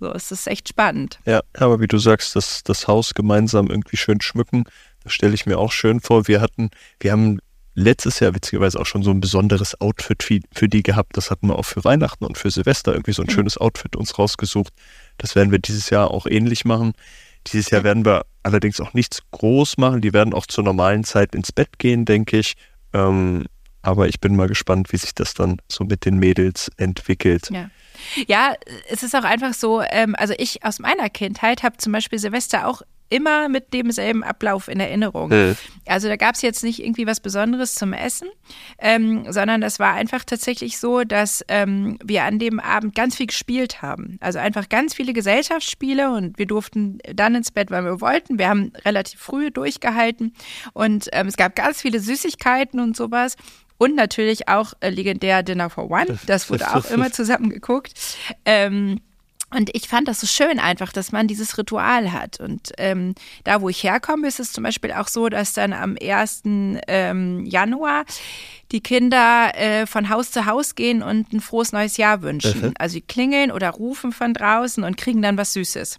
So, 0.00 0.12
es 0.12 0.30
ist 0.30 0.46
echt 0.46 0.68
spannend. 0.68 1.18
Ja, 1.24 1.40
aber 1.54 1.80
wie 1.80 1.88
du 1.88 1.98
sagst, 1.98 2.36
das, 2.36 2.62
das 2.62 2.86
Haus 2.86 3.14
gemeinsam 3.14 3.66
irgendwie 3.66 3.96
schön 3.96 4.20
schmücken, 4.20 4.64
das 5.02 5.12
stelle 5.12 5.34
ich 5.34 5.46
mir 5.46 5.58
auch 5.58 5.72
schön 5.72 6.00
vor. 6.00 6.28
Wir 6.28 6.40
hatten, 6.40 6.70
wir 7.00 7.12
haben 7.12 7.40
letztes 7.78 8.20
Jahr 8.20 8.34
witzigerweise 8.34 8.78
auch 8.78 8.86
schon 8.86 9.02
so 9.02 9.10
ein 9.10 9.20
besonderes 9.20 9.80
Outfit 9.80 10.22
für 10.22 10.68
die 10.68 10.82
gehabt. 10.82 11.16
Das 11.16 11.30
hatten 11.30 11.48
wir 11.48 11.56
auch 11.56 11.64
für 11.64 11.84
Weihnachten 11.84 12.24
und 12.24 12.36
für 12.36 12.50
Silvester 12.50 12.92
irgendwie 12.92 13.12
so 13.12 13.22
ein 13.22 13.26
mhm. 13.26 13.32
schönes 13.32 13.58
Outfit 13.58 13.96
uns 13.96 14.18
rausgesucht. 14.18 14.72
Das 15.16 15.34
werden 15.36 15.52
wir 15.52 15.58
dieses 15.58 15.88
Jahr 15.90 16.10
auch 16.10 16.26
ähnlich 16.26 16.64
machen. 16.64 16.92
Dieses 17.46 17.70
Jahr 17.70 17.84
werden 17.84 18.04
wir 18.04 18.26
allerdings 18.42 18.80
auch 18.80 18.94
nichts 18.94 19.20
groß 19.30 19.78
machen. 19.78 20.00
Die 20.00 20.12
werden 20.12 20.34
auch 20.34 20.46
zur 20.46 20.64
normalen 20.64 21.04
Zeit 21.04 21.34
ins 21.34 21.52
Bett 21.52 21.78
gehen, 21.78 22.04
denke 22.04 22.38
ich. 22.38 22.54
Ähm, 22.92 23.46
aber 23.82 24.08
ich 24.08 24.20
bin 24.20 24.34
mal 24.34 24.48
gespannt, 24.48 24.92
wie 24.92 24.96
sich 24.96 25.14
das 25.14 25.34
dann 25.34 25.58
so 25.68 25.84
mit 25.84 26.04
den 26.04 26.18
Mädels 26.18 26.70
entwickelt. 26.76 27.48
Ja. 27.50 27.70
Ja, 28.26 28.54
es 28.88 29.02
ist 29.02 29.14
auch 29.16 29.24
einfach 29.24 29.54
so, 29.54 29.82
ähm, 29.82 30.14
also 30.16 30.34
ich 30.36 30.64
aus 30.64 30.78
meiner 30.78 31.08
Kindheit 31.10 31.62
habe 31.62 31.78
zum 31.78 31.92
Beispiel 31.92 32.18
Silvester 32.18 32.66
auch 32.66 32.82
immer 33.08 33.48
mit 33.48 33.72
demselben 33.72 34.22
Ablauf 34.22 34.68
in 34.68 34.80
Erinnerung. 34.80 35.30
Mhm. 35.30 35.56
Also 35.86 36.08
da 36.08 36.16
gab 36.16 36.34
es 36.34 36.42
jetzt 36.42 36.62
nicht 36.62 36.82
irgendwie 36.82 37.06
was 37.06 37.20
Besonderes 37.20 37.74
zum 37.74 37.92
Essen, 37.92 38.28
ähm, 38.78 39.30
sondern 39.32 39.60
das 39.60 39.78
war 39.78 39.94
einfach 39.94 40.24
tatsächlich 40.24 40.78
so, 40.78 41.04
dass 41.04 41.44
ähm, 41.48 41.98
wir 42.04 42.24
an 42.24 42.38
dem 42.38 42.60
Abend 42.60 42.94
ganz 42.94 43.16
viel 43.16 43.26
gespielt 43.26 43.82
haben. 43.82 44.18
Also 44.20 44.38
einfach 44.38 44.68
ganz 44.68 44.94
viele 44.94 45.12
Gesellschaftsspiele 45.12 46.10
und 46.10 46.38
wir 46.38 46.46
durften 46.46 46.98
dann 47.14 47.34
ins 47.34 47.50
Bett, 47.50 47.70
weil 47.70 47.84
wir 47.84 48.00
wollten. 48.00 48.38
Wir 48.38 48.48
haben 48.48 48.72
relativ 48.84 49.20
früh 49.20 49.50
durchgehalten 49.50 50.34
und 50.72 51.08
ähm, 51.12 51.28
es 51.28 51.36
gab 51.36 51.54
ganz 51.56 51.80
viele 51.80 52.00
Süßigkeiten 52.00 52.80
und 52.80 52.96
sowas. 52.96 53.36
Und 53.80 53.94
natürlich 53.94 54.48
auch 54.48 54.74
äh, 54.80 54.90
legendär 54.90 55.44
Dinner 55.44 55.70
for 55.70 55.88
One. 55.88 56.18
Das 56.26 56.50
wurde 56.50 56.68
auch 56.74 56.90
immer 56.90 57.12
zusammen 57.12 57.48
geguckt. 57.48 57.92
Ähm, 58.44 59.00
und 59.50 59.70
ich 59.74 59.88
fand 59.88 60.08
das 60.08 60.20
so 60.20 60.26
schön 60.26 60.58
einfach, 60.58 60.92
dass 60.92 61.10
man 61.10 61.26
dieses 61.26 61.56
Ritual 61.56 62.12
hat. 62.12 62.38
Und 62.38 62.72
ähm, 62.76 63.14
da, 63.44 63.62
wo 63.62 63.70
ich 63.70 63.82
herkomme, 63.82 64.28
ist 64.28 64.40
es 64.40 64.52
zum 64.52 64.62
Beispiel 64.62 64.92
auch 64.92 65.08
so, 65.08 65.30
dass 65.30 65.54
dann 65.54 65.72
am 65.72 65.96
1. 66.00 66.42
Ähm, 66.44 67.46
Januar 67.46 68.04
die 68.72 68.82
Kinder 68.82 69.52
äh, 69.54 69.86
von 69.86 70.10
Haus 70.10 70.30
zu 70.30 70.44
Haus 70.44 70.74
gehen 70.74 71.02
und 71.02 71.32
ein 71.32 71.40
frohes 71.40 71.72
neues 71.72 71.96
Jahr 71.96 72.20
wünschen. 72.20 72.60
Mhm. 72.60 72.74
Also 72.78 72.94
sie 72.94 73.00
klingeln 73.00 73.50
oder 73.50 73.70
rufen 73.70 74.12
von 74.12 74.34
draußen 74.34 74.84
und 74.84 74.98
kriegen 74.98 75.22
dann 75.22 75.38
was 75.38 75.54
Süßes. 75.54 75.98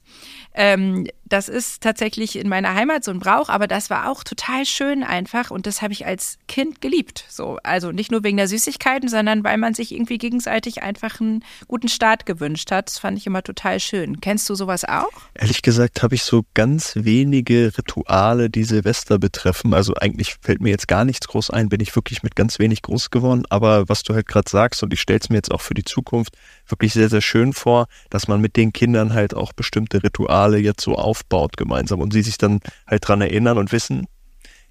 Ähm, 0.54 1.08
das 1.30 1.48
ist 1.48 1.82
tatsächlich 1.82 2.36
in 2.36 2.50
meiner 2.50 2.74
Heimat 2.74 3.04
so 3.04 3.12
ein 3.12 3.20
Brauch, 3.20 3.50
aber 3.50 3.68
das 3.68 3.90
war 3.90 4.10
auch 4.10 4.24
total 4.24 4.66
schön 4.66 5.04
einfach 5.04 5.52
und 5.52 5.68
das 5.68 5.82
habe 5.82 5.94
ich 5.94 6.06
als 6.06 6.38
Kind 6.48 6.82
geliebt. 6.82 7.26
So, 7.30 7.60
also 7.64 7.92
nicht 7.92 8.12
nur 8.12 8.24
wegen 8.24 8.38
der 8.38 8.48
Süßigkeiten, 8.48 9.08
sondern 9.10 9.44
weil 9.44 9.58
man 9.58 9.74
sich 9.74 9.94
irgendwie 9.94 10.18
gegenseitig 10.18 10.82
einfach 10.82 11.22
einen 11.22 11.44
guten 11.68 11.88
Start 11.88 12.26
gewünscht 12.26 12.72
hat. 12.72 12.88
Das 12.90 13.00
fand 13.00 13.18
ich 13.18 13.28
immer 13.28 13.44
total 13.44 13.80
schön. 13.80 14.22
Kennst 14.22 14.50
du 14.50 14.56
sowas 14.56 14.86
auch? 14.86 15.10
Ehrlich 15.36 15.62
gesagt 15.62 16.04
habe 16.04 16.16
ich 16.16 16.24
so 16.24 16.44
ganz 16.54 16.94
wenige 16.96 17.72
Rituale, 17.78 18.50
die 18.50 18.64
Silvester 18.64 19.20
betreffen. 19.20 19.74
Also 19.74 19.94
eigentlich 19.96 20.36
fällt 20.42 20.62
mir 20.62 20.70
jetzt 20.70 20.88
gar 20.88 21.06
nichts 21.06 21.28
groß 21.28 21.52
ein, 21.52 21.70
bin 21.70 21.80
ich 21.80 21.96
wirklich 21.96 22.24
mit 22.24 22.36
ganz 22.36 22.60
wenig 22.60 22.82
groß 22.82 23.12
geworden. 23.12 23.44
Aber 23.50 23.88
was 23.88 24.04
du 24.04 24.14
halt 24.14 24.28
gerade 24.28 24.50
sagst, 24.50 24.82
und 24.84 24.94
ich 24.94 25.02
stelle 25.02 25.20
es 25.22 25.30
mir 25.30 25.36
jetzt 25.36 25.52
auch 25.52 25.62
für 25.62 25.74
die 25.76 25.84
Zukunft 25.84 26.36
wirklich 26.68 26.94
sehr, 26.94 27.10
sehr 27.10 27.22
schön 27.22 27.54
vor, 27.54 27.88
dass 28.10 28.28
man 28.28 28.42
mit 28.42 28.56
den 28.56 28.74
Kindern 28.74 29.14
halt 29.14 29.34
auch 29.34 29.54
bestimmte 29.54 30.04
Rituale 30.04 30.58
jetzt 30.58 30.82
so 30.82 30.96
aufbaut 31.20 31.58
gemeinsam 31.58 32.00
und 32.00 32.14
sie 32.14 32.22
sich 32.22 32.38
dann 32.38 32.60
halt 32.88 33.08
dran 33.08 33.22
erinnern 33.22 33.58
und 33.58 33.72
wissen, 33.72 34.08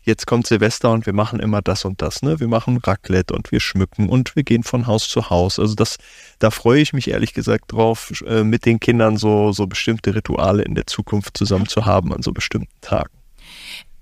jetzt 0.03 0.27
kommt 0.27 0.47
Silvester 0.47 0.91
und 0.91 1.07
wir 1.07 1.13
machen 1.13 1.41
immer 1.41 1.61
das 1.61 1.85
und 1.85 2.01
das, 2.01 2.23
ne? 2.23 2.41
Wir 2.41 2.49
machen 2.49 2.79
Raclette 2.79 3.35
und 3.35 3.53
wir 3.53 3.61
schmücken 3.61 4.09
und 4.09 4.35
wir 4.37 4.43
gehen 4.43 4.63
von 4.63 4.87
Haus 4.87 5.09
zu 5.09 5.29
Haus. 5.29 5.59
Also 5.59 5.75
das, 5.75 5.97
da 6.39 6.51
freue 6.51 6.81
ich 6.81 6.93
mich 6.93 7.09
ehrlich 7.09 7.35
gesagt 7.35 7.73
drauf, 7.73 8.13
äh, 8.27 8.45
mit 8.45 8.65
den 8.65 8.81
Kindern 8.81 9.17
so, 9.17 9.53
so 9.53 9.67
bestimmte 9.67 10.15
Rituale 10.15 10.63
in 10.63 10.75
der 10.75 10.87
Zukunft 10.87 11.37
zusammen 11.37 11.69
zu 11.69 11.85
haben 11.85 12.13
an 12.13 12.23
so 12.23 12.33
bestimmten 12.33 12.81
Tagen. 12.81 13.11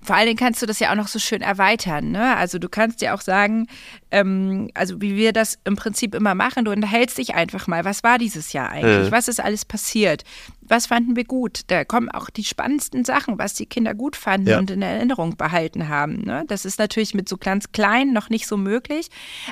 Vor 0.07 0.15
allen 0.15 0.27
Dingen 0.27 0.37
kannst 0.37 0.61
du 0.61 0.65
das 0.65 0.79
ja 0.79 0.91
auch 0.91 0.95
noch 0.95 1.09
so 1.09 1.19
schön 1.19 1.41
erweitern. 1.41 2.11
Ne? 2.11 2.37
Also 2.37 2.59
du 2.59 2.69
kannst 2.69 3.01
ja 3.01 3.13
auch 3.13 3.19
sagen, 3.19 3.67
ähm, 4.09 4.69
also 4.73 5.01
wie 5.01 5.17
wir 5.17 5.33
das 5.33 5.59
im 5.65 5.75
Prinzip 5.75 6.15
immer 6.15 6.33
machen, 6.33 6.63
du 6.63 6.71
unterhältst 6.71 7.17
dich 7.17 7.35
einfach 7.35 7.67
mal. 7.67 7.83
Was 7.83 8.03
war 8.03 8.17
dieses 8.17 8.53
Jahr 8.53 8.69
eigentlich? 8.69 9.09
Äh. 9.09 9.11
Was 9.11 9.27
ist 9.27 9.41
alles 9.41 9.65
passiert? 9.65 10.23
Was 10.67 10.87
fanden 10.87 11.15
wir 11.15 11.23
gut? 11.23 11.61
Da 11.67 11.85
kommen 11.85 12.09
auch 12.09 12.29
die 12.29 12.43
spannendsten 12.43 13.05
Sachen, 13.05 13.37
was 13.37 13.53
die 13.53 13.65
Kinder 13.65 13.93
gut 13.93 14.15
fanden 14.15 14.47
ja. 14.47 14.59
und 14.59 14.71
in 14.71 14.81
Erinnerung 14.81 15.37
behalten 15.37 15.89
haben. 15.89 16.21
Ne? 16.21 16.43
Das 16.47 16.65
ist 16.65 16.79
natürlich 16.79 17.13
mit 17.13 17.29
so 17.29 17.37
ganz 17.37 17.71
kleinen 17.71 18.13
noch 18.13 18.29
nicht 18.29 18.47
so 18.47 18.57
möglich, 18.57 19.09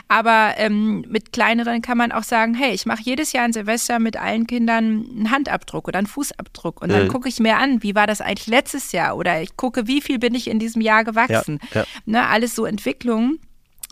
aber 0.07 0.53
ähm, 0.57 1.05
mit 1.07 1.31
kleineren 1.31 1.81
kann 1.81 1.97
man 1.97 2.11
auch 2.11 2.23
sagen, 2.23 2.53
hey, 2.53 2.73
ich 2.73 2.85
mache 2.85 3.01
jedes 3.03 3.33
Jahr 3.33 3.45
ein 3.45 3.53
Silvester 3.53 3.99
mit 3.99 4.17
allen 4.17 4.47
Kindern 4.47 5.05
einen 5.09 5.31
Handabdruck 5.31 5.87
oder 5.87 5.99
einen 5.99 6.07
Fußabdruck 6.07 6.81
und 6.81 6.91
dann 6.91 7.05
mhm. 7.05 7.09
gucke 7.09 7.29
ich 7.29 7.39
mir 7.39 7.57
an, 7.57 7.83
wie 7.83 7.95
war 7.95 8.07
das 8.07 8.21
eigentlich 8.21 8.47
letztes 8.47 8.91
Jahr 8.91 9.17
oder 9.17 9.41
ich 9.41 9.57
gucke, 9.57 9.87
wie 9.87 10.01
viel 10.01 10.19
bin 10.19 10.35
ich 10.35 10.49
in 10.49 10.59
diesem 10.59 10.81
Jahr 10.81 11.03
gewachsen. 11.03 11.59
Ja, 11.73 11.81
ja. 11.81 11.87
Ne? 12.05 12.27
Alles 12.27 12.55
so 12.55 12.65
Entwicklungen 12.65 13.39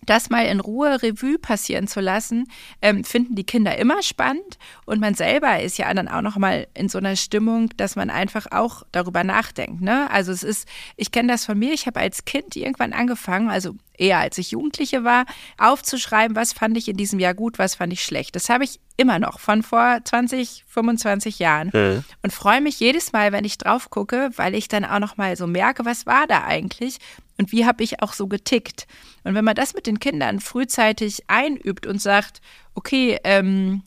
das 0.05 0.29
mal 0.29 0.45
in 0.45 0.59
Ruhe 0.59 1.01
Revue 1.01 1.37
passieren 1.37 1.87
zu 1.87 1.99
lassen, 1.99 2.45
ähm, 2.81 3.03
finden 3.03 3.35
die 3.35 3.45
Kinder 3.45 3.77
immer 3.77 4.01
spannend 4.01 4.57
und 4.85 4.99
man 4.99 5.13
selber 5.13 5.61
ist 5.61 5.77
ja 5.77 5.93
dann 5.93 6.07
auch 6.07 6.21
noch 6.21 6.37
mal 6.37 6.67
in 6.73 6.89
so 6.89 6.97
einer 6.97 7.15
Stimmung, 7.15 7.69
dass 7.77 7.95
man 7.95 8.09
einfach 8.09 8.47
auch 8.51 8.83
darüber 8.91 9.23
nachdenkt. 9.23 9.81
Ne? 9.81 10.09
Also 10.11 10.31
es 10.31 10.43
ist, 10.43 10.67
ich 10.95 11.11
kenne 11.11 11.31
das 11.31 11.45
von 11.45 11.57
mir. 11.57 11.73
Ich 11.73 11.87
habe 11.87 11.99
als 11.99 12.25
Kind 12.25 12.55
irgendwann 12.55 12.93
angefangen, 12.93 13.49
also 13.49 13.75
eher 13.97 14.19
als 14.19 14.37
ich 14.37 14.51
Jugendliche 14.51 15.03
war, 15.03 15.25
aufzuschreiben, 15.57 16.35
was 16.35 16.53
fand 16.53 16.77
ich 16.77 16.87
in 16.87 16.97
diesem 16.97 17.19
Jahr 17.19 17.33
gut, 17.33 17.59
was 17.59 17.75
fand 17.75 17.93
ich 17.93 18.03
schlecht. 18.03 18.35
Das 18.35 18.49
habe 18.49 18.63
ich 18.63 18.79
immer 18.97 19.19
noch 19.19 19.39
von 19.39 19.63
vor 19.63 19.99
20, 20.03 20.65
25 20.67 21.39
Jahren 21.39 21.71
mhm. 21.73 22.03
und 22.21 22.33
freue 22.33 22.61
mich 22.61 22.79
jedes 22.79 23.11
Mal, 23.11 23.31
wenn 23.31 23.45
ich 23.45 23.57
drauf 23.57 23.89
gucke, 23.89 24.29
weil 24.35 24.55
ich 24.55 24.67
dann 24.67 24.85
auch 24.85 24.99
noch 24.99 25.17
mal 25.17 25.35
so 25.35 25.47
merke, 25.47 25.85
was 25.85 26.05
war 26.05 26.27
da 26.27 26.43
eigentlich 26.43 26.97
und 27.37 27.51
wie 27.51 27.65
habe 27.65 27.83
ich 27.83 28.01
auch 28.01 28.13
so 28.13 28.27
getickt. 28.27 28.87
Und 29.23 29.35
wenn 29.35 29.45
man 29.45 29.55
das 29.55 29.73
mit 29.73 29.87
den 29.87 29.99
Kindern 29.99 30.39
frühzeitig 30.39 31.23
einübt 31.27 31.87
und 31.87 32.01
sagt, 32.01 32.41
okay, 32.75 33.19
ähm, 33.23 33.83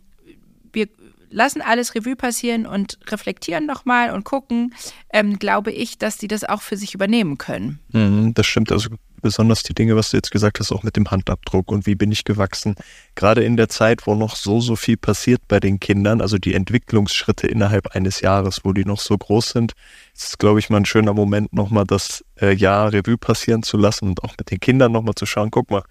lassen 1.37 1.61
alles 1.61 1.95
Revue 1.95 2.17
passieren 2.17 2.67
und 2.67 2.99
reflektieren 3.09 3.67
nochmal 3.67 4.11
und 4.11 4.25
gucken, 4.25 4.75
ähm, 5.13 5.39
glaube 5.39 5.71
ich, 5.71 5.99
dass 5.99 6.17
die 6.17 6.29
das 6.29 6.45
auch 6.45 6.63
für 6.63 6.79
sich 6.79 6.95
übernehmen 6.95 7.37
können. 7.37 7.79
Mhm, 7.93 8.33
das 8.33 8.47
stimmt. 8.47 8.73
Also 8.73 8.89
besonders 9.21 9.63
die 9.63 9.75
Dinge, 9.75 9.97
was 9.97 10.11
du 10.11 10.17
jetzt 10.17 10.31
gesagt 10.31 10.61
hast, 10.61 10.73
auch 10.73 10.83
mit 10.83 10.97
dem 10.97 11.11
Handabdruck 11.11 11.71
und 11.71 11.85
wie 11.85 11.95
bin 11.95 12.11
ich 12.11 12.25
gewachsen. 12.25 12.75
Gerade 13.17 13.45
in 13.45 13.59
der 13.59 13.69
Zeit, 13.69 14.07
wo 14.07 14.15
noch 14.15 14.35
so, 14.35 14.61
so 14.61 14.77
viel 14.77 14.97
passiert 14.97 15.43
bei 15.47 15.61
den 15.61 15.79
Kindern, 15.79 16.23
also 16.23 16.39
die 16.39 16.55
Entwicklungsschritte 16.55 17.47
innerhalb 17.47 17.95
eines 17.95 18.23
Jahres, 18.23 18.61
wo 18.65 18.73
die 18.73 18.87
noch 18.87 19.01
so 19.01 19.19
groß 19.19 19.51
sind, 19.51 19.73
ist 20.15 20.29
es, 20.29 20.39
glaube 20.39 20.59
ich, 20.59 20.71
mal 20.71 20.79
ein 20.79 20.87
schöner 20.87 21.13
Moment, 21.13 21.53
nochmal 21.53 21.85
das 21.85 22.25
äh, 22.41 22.55
Jahr 22.55 22.95
Revue 22.95 23.19
passieren 23.19 23.63
zu 23.63 23.77
lassen 23.77 24.09
und 24.09 24.25
auch 24.25 24.35
mit 24.39 24.51
den 24.51 24.61
Kindern 24.61 24.93
nochmal 24.93 25.15
zu 25.15 25.27
schauen, 25.27 25.51
guck 25.51 25.71
mal, 25.71 25.83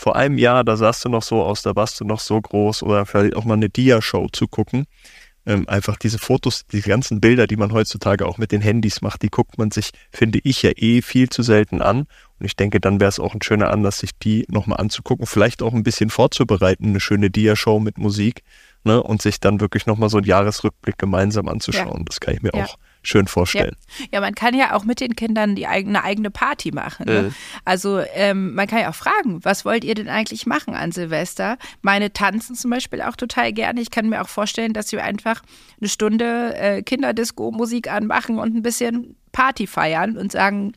vor 0.00 0.16
einem 0.16 0.38
Jahr, 0.38 0.64
da 0.64 0.76
sahst 0.76 1.04
du 1.04 1.08
noch 1.10 1.22
so 1.22 1.42
aus, 1.42 1.62
da 1.62 1.76
warst 1.76 2.00
du 2.00 2.04
noch 2.04 2.20
so 2.20 2.40
groß 2.40 2.82
oder 2.82 3.04
vielleicht 3.04 3.36
auch 3.36 3.44
mal 3.44 3.54
eine 3.54 3.68
Dia-Show 3.68 4.28
zu 4.32 4.48
gucken. 4.48 4.86
Ähm, 5.46 5.68
einfach 5.68 5.96
diese 5.96 6.18
Fotos, 6.18 6.66
die 6.72 6.80
ganzen 6.80 7.20
Bilder, 7.20 7.46
die 7.46 7.56
man 7.56 7.72
heutzutage 7.72 8.26
auch 8.26 8.38
mit 8.38 8.52
den 8.52 8.60
Handys 8.60 9.02
macht, 9.02 9.22
die 9.22 9.28
guckt 9.28 9.58
man 9.58 9.70
sich, 9.70 9.90
finde 10.10 10.38
ich 10.42 10.62
ja 10.62 10.70
eh 10.74 11.02
viel 11.02 11.28
zu 11.28 11.42
selten 11.42 11.82
an. 11.82 12.06
Und 12.38 12.46
ich 12.46 12.56
denke, 12.56 12.80
dann 12.80 12.98
wäre 13.00 13.08
es 13.10 13.20
auch 13.20 13.34
ein 13.34 13.42
schöner 13.42 13.70
Anlass, 13.70 13.98
sich 13.98 14.10
die 14.18 14.46
nochmal 14.48 14.80
anzugucken, 14.80 15.26
vielleicht 15.26 15.62
auch 15.62 15.74
ein 15.74 15.82
bisschen 15.82 16.08
vorzubereiten, 16.08 16.88
eine 16.88 17.00
schöne 17.00 17.30
Dia-Show 17.30 17.78
mit 17.78 17.98
Musik, 17.98 18.42
ne, 18.84 19.02
und 19.02 19.20
sich 19.22 19.40
dann 19.40 19.60
wirklich 19.60 19.86
nochmal 19.86 20.08
so 20.08 20.18
einen 20.18 20.26
Jahresrückblick 20.26 20.98
gemeinsam 20.98 21.48
anzuschauen. 21.48 21.98
Ja. 21.98 22.04
Das 22.06 22.20
kann 22.20 22.34
ich 22.34 22.42
mir 22.42 22.52
ja. 22.54 22.64
auch 22.64 22.76
schön 23.02 23.26
vorstellen. 23.26 23.76
Ja. 23.98 24.06
ja. 24.12 24.20
man 24.20 24.34
kann 24.34 24.54
ja 24.54 24.74
auch 24.74 24.84
mit 24.84 25.00
den 25.00 25.16
Kindern 25.16 25.54
die 25.54 25.66
eigene, 25.66 26.02
eigene 26.04 26.30
Party 26.30 26.72
machen. 26.72 27.06
Ne? 27.06 27.22
Mhm. 27.22 27.34
Also 27.64 28.00
ähm, 28.14 28.54
man 28.54 28.66
kann 28.66 28.80
ja 28.80 28.90
auch 28.90 28.94
fragen, 28.94 29.44
was 29.44 29.64
wollt 29.64 29.84
ihr 29.84 29.94
denn 29.94 30.08
eigentlich 30.08 30.46
machen 30.46 30.74
an 30.74 30.92
Silvester? 30.92 31.58
Meine 31.82 32.12
tanzen 32.12 32.54
zum 32.54 32.70
Beispiel 32.70 33.02
auch 33.02 33.16
total 33.16 33.52
gerne. 33.52 33.80
Ich 33.80 33.90
kann 33.90 34.08
mir 34.08 34.22
auch 34.22 34.28
vorstellen, 34.28 34.72
dass 34.72 34.92
wir 34.92 35.04
einfach 35.04 35.42
eine 35.80 35.88
Stunde 35.88 36.54
äh, 36.56 36.82
Kinderdisco-Musik 36.82 37.90
anmachen 37.90 38.38
und 38.38 38.54
ein 38.54 38.62
bisschen 38.62 39.16
Party 39.32 39.66
feiern 39.66 40.16
und 40.16 40.32
sagen, 40.32 40.72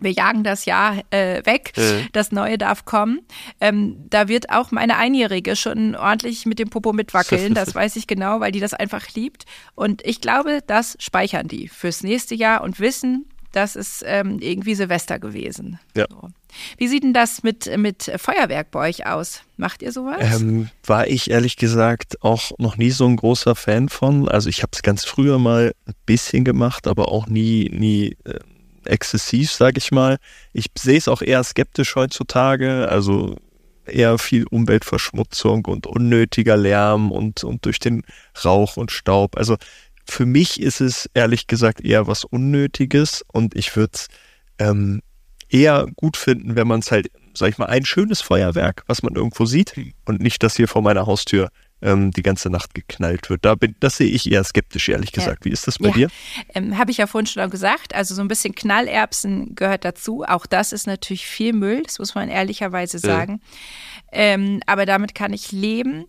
wir 0.00 0.10
jagen 0.10 0.44
das 0.44 0.64
Jahr 0.64 1.02
äh, 1.10 1.44
weg, 1.46 1.72
mhm. 1.76 2.08
das 2.12 2.32
Neue 2.32 2.58
darf 2.58 2.84
kommen. 2.84 3.20
Ähm, 3.60 3.96
da 4.10 4.28
wird 4.28 4.50
auch 4.50 4.70
meine 4.70 4.96
Einjährige 4.96 5.56
schon 5.56 5.94
ordentlich 5.94 6.46
mit 6.46 6.58
dem 6.58 6.68
Popo 6.68 6.92
mitwackeln, 6.92 7.54
das 7.54 7.74
weiß 7.74 7.96
ich 7.96 8.06
genau, 8.06 8.40
weil 8.40 8.52
die 8.52 8.60
das 8.60 8.74
einfach 8.74 9.08
liebt. 9.14 9.44
Und 9.74 10.04
ich 10.04 10.20
glaube, 10.20 10.60
das 10.66 10.96
speichern 10.98 11.48
die 11.48 11.68
fürs 11.68 12.02
nächste 12.02 12.34
Jahr 12.34 12.62
und 12.62 12.78
wissen, 12.80 13.26
das 13.52 13.74
ist 13.74 14.04
ähm, 14.06 14.38
irgendwie 14.40 14.74
Silvester 14.74 15.18
gewesen. 15.18 15.78
Ja. 15.96 16.04
So. 16.10 16.28
Wie 16.76 16.88
sieht 16.88 17.04
denn 17.04 17.14
das 17.14 17.42
mit, 17.42 17.74
mit 17.78 18.12
Feuerwerk 18.16 18.70
bei 18.70 18.88
euch 18.88 19.06
aus? 19.06 19.42
Macht 19.56 19.80
ihr 19.80 19.92
sowas? 19.92 20.18
Ähm, 20.20 20.68
war 20.84 21.06
ich 21.06 21.30
ehrlich 21.30 21.56
gesagt 21.56 22.22
auch 22.22 22.52
noch 22.58 22.76
nie 22.76 22.90
so 22.90 23.06
ein 23.06 23.16
großer 23.16 23.54
Fan 23.54 23.88
von. 23.88 24.28
Also 24.28 24.50
ich 24.50 24.62
habe 24.62 24.72
es 24.74 24.82
ganz 24.82 25.06
früher 25.06 25.38
mal 25.38 25.72
ein 25.86 25.94
bisschen 26.04 26.44
gemacht, 26.44 26.86
aber 26.86 27.08
auch 27.08 27.28
nie, 27.28 27.70
nie. 27.72 28.16
Äh 28.24 28.40
exzessiv, 28.86 29.52
sage 29.52 29.78
ich 29.78 29.92
mal. 29.92 30.18
Ich 30.52 30.66
sehe 30.78 30.98
es 30.98 31.08
auch 31.08 31.22
eher 31.22 31.42
skeptisch 31.44 31.94
heutzutage, 31.96 32.88
also 32.88 33.36
eher 33.86 34.18
viel 34.18 34.46
Umweltverschmutzung 34.50 35.64
und 35.66 35.86
unnötiger 35.86 36.56
Lärm 36.56 37.12
und, 37.12 37.44
und 37.44 37.64
durch 37.64 37.78
den 37.78 38.02
Rauch 38.44 38.76
und 38.76 38.90
Staub. 38.90 39.36
Also 39.36 39.56
für 40.08 40.26
mich 40.26 40.60
ist 40.60 40.80
es 40.80 41.08
ehrlich 41.14 41.46
gesagt 41.46 41.80
eher 41.80 42.06
was 42.06 42.24
Unnötiges 42.24 43.24
und 43.32 43.54
ich 43.54 43.74
würde 43.76 43.92
es 43.94 44.08
ähm, 44.58 45.02
eher 45.48 45.86
gut 45.96 46.16
finden, 46.16 46.56
wenn 46.56 46.66
man 46.66 46.80
es 46.80 46.90
halt, 46.90 47.10
sag 47.34 47.50
ich 47.50 47.58
mal, 47.58 47.66
ein 47.66 47.84
schönes 47.84 48.20
Feuerwerk, 48.20 48.82
was 48.86 49.02
man 49.02 49.14
irgendwo 49.14 49.46
sieht 49.46 49.74
und 50.04 50.20
nicht 50.20 50.42
das 50.42 50.56
hier 50.56 50.68
vor 50.68 50.82
meiner 50.82 51.06
Haustür 51.06 51.50
ähm, 51.82 52.10
die 52.10 52.22
ganze 52.22 52.50
Nacht 52.50 52.74
geknallt 52.74 53.28
wird. 53.28 53.44
Da 53.44 53.54
bin, 53.54 53.74
das 53.80 53.98
sehe 53.98 54.08
ich 54.08 54.30
eher 54.30 54.42
skeptisch, 54.44 54.88
ehrlich 54.88 55.12
gesagt. 55.12 55.44
Ja. 55.44 55.50
Wie 55.50 55.52
ist 55.52 55.66
das 55.66 55.78
bei 55.78 55.88
ja. 55.88 55.94
dir? 55.94 56.08
Ähm, 56.54 56.78
Habe 56.78 56.90
ich 56.90 56.96
ja 56.96 57.06
vorhin 57.06 57.26
schon 57.26 57.50
gesagt. 57.50 57.94
Also 57.94 58.14
so 58.14 58.22
ein 58.22 58.28
bisschen 58.28 58.54
Knallerbsen 58.54 59.54
gehört 59.54 59.84
dazu. 59.84 60.24
Auch 60.26 60.46
das 60.46 60.72
ist 60.72 60.86
natürlich 60.86 61.26
viel 61.26 61.52
Müll, 61.52 61.82
das 61.82 61.98
muss 61.98 62.14
man 62.14 62.28
ehrlicherweise 62.28 62.98
sagen. 62.98 63.40
Ja. 64.12 64.18
Ähm, 64.18 64.60
aber 64.66 64.86
damit 64.86 65.14
kann 65.14 65.32
ich 65.32 65.52
leben. 65.52 66.06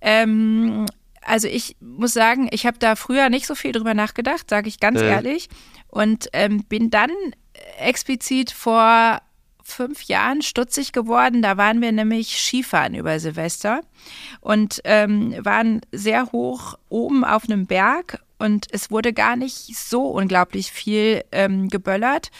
Ähm, 0.00 0.86
also 1.22 1.46
ich 1.46 1.76
muss 1.80 2.12
sagen, 2.12 2.48
ich 2.50 2.66
habe 2.66 2.78
da 2.78 2.96
früher 2.96 3.28
nicht 3.28 3.46
so 3.46 3.54
viel 3.54 3.72
drüber 3.72 3.94
nachgedacht, 3.94 4.50
sage 4.50 4.68
ich 4.68 4.80
ganz 4.80 5.00
ehrlich. 5.00 5.48
Und 5.88 6.28
ähm, 6.32 6.64
bin 6.64 6.90
dann 6.90 7.10
explizit 7.78 8.50
vor 8.50 9.20
fünf 9.72 10.02
Jahren 10.04 10.42
stutzig 10.42 10.92
geworden. 10.92 11.42
Da 11.42 11.56
waren 11.56 11.80
wir 11.80 11.92
nämlich 11.92 12.38
Skifahren 12.38 12.94
über 12.94 13.18
Silvester 13.20 13.80
und 14.40 14.80
ähm, 14.84 15.34
waren 15.44 15.80
sehr 15.92 16.32
hoch 16.32 16.78
oben 16.88 17.24
auf 17.24 17.44
einem 17.44 17.66
Berg 17.66 18.20
und 18.38 18.66
es 18.70 18.90
wurde 18.90 19.12
gar 19.12 19.36
nicht 19.36 19.76
so 19.76 20.02
unglaublich 20.02 20.70
viel 20.70 21.24
ähm, 21.32 21.68
geböllert. 21.68 22.30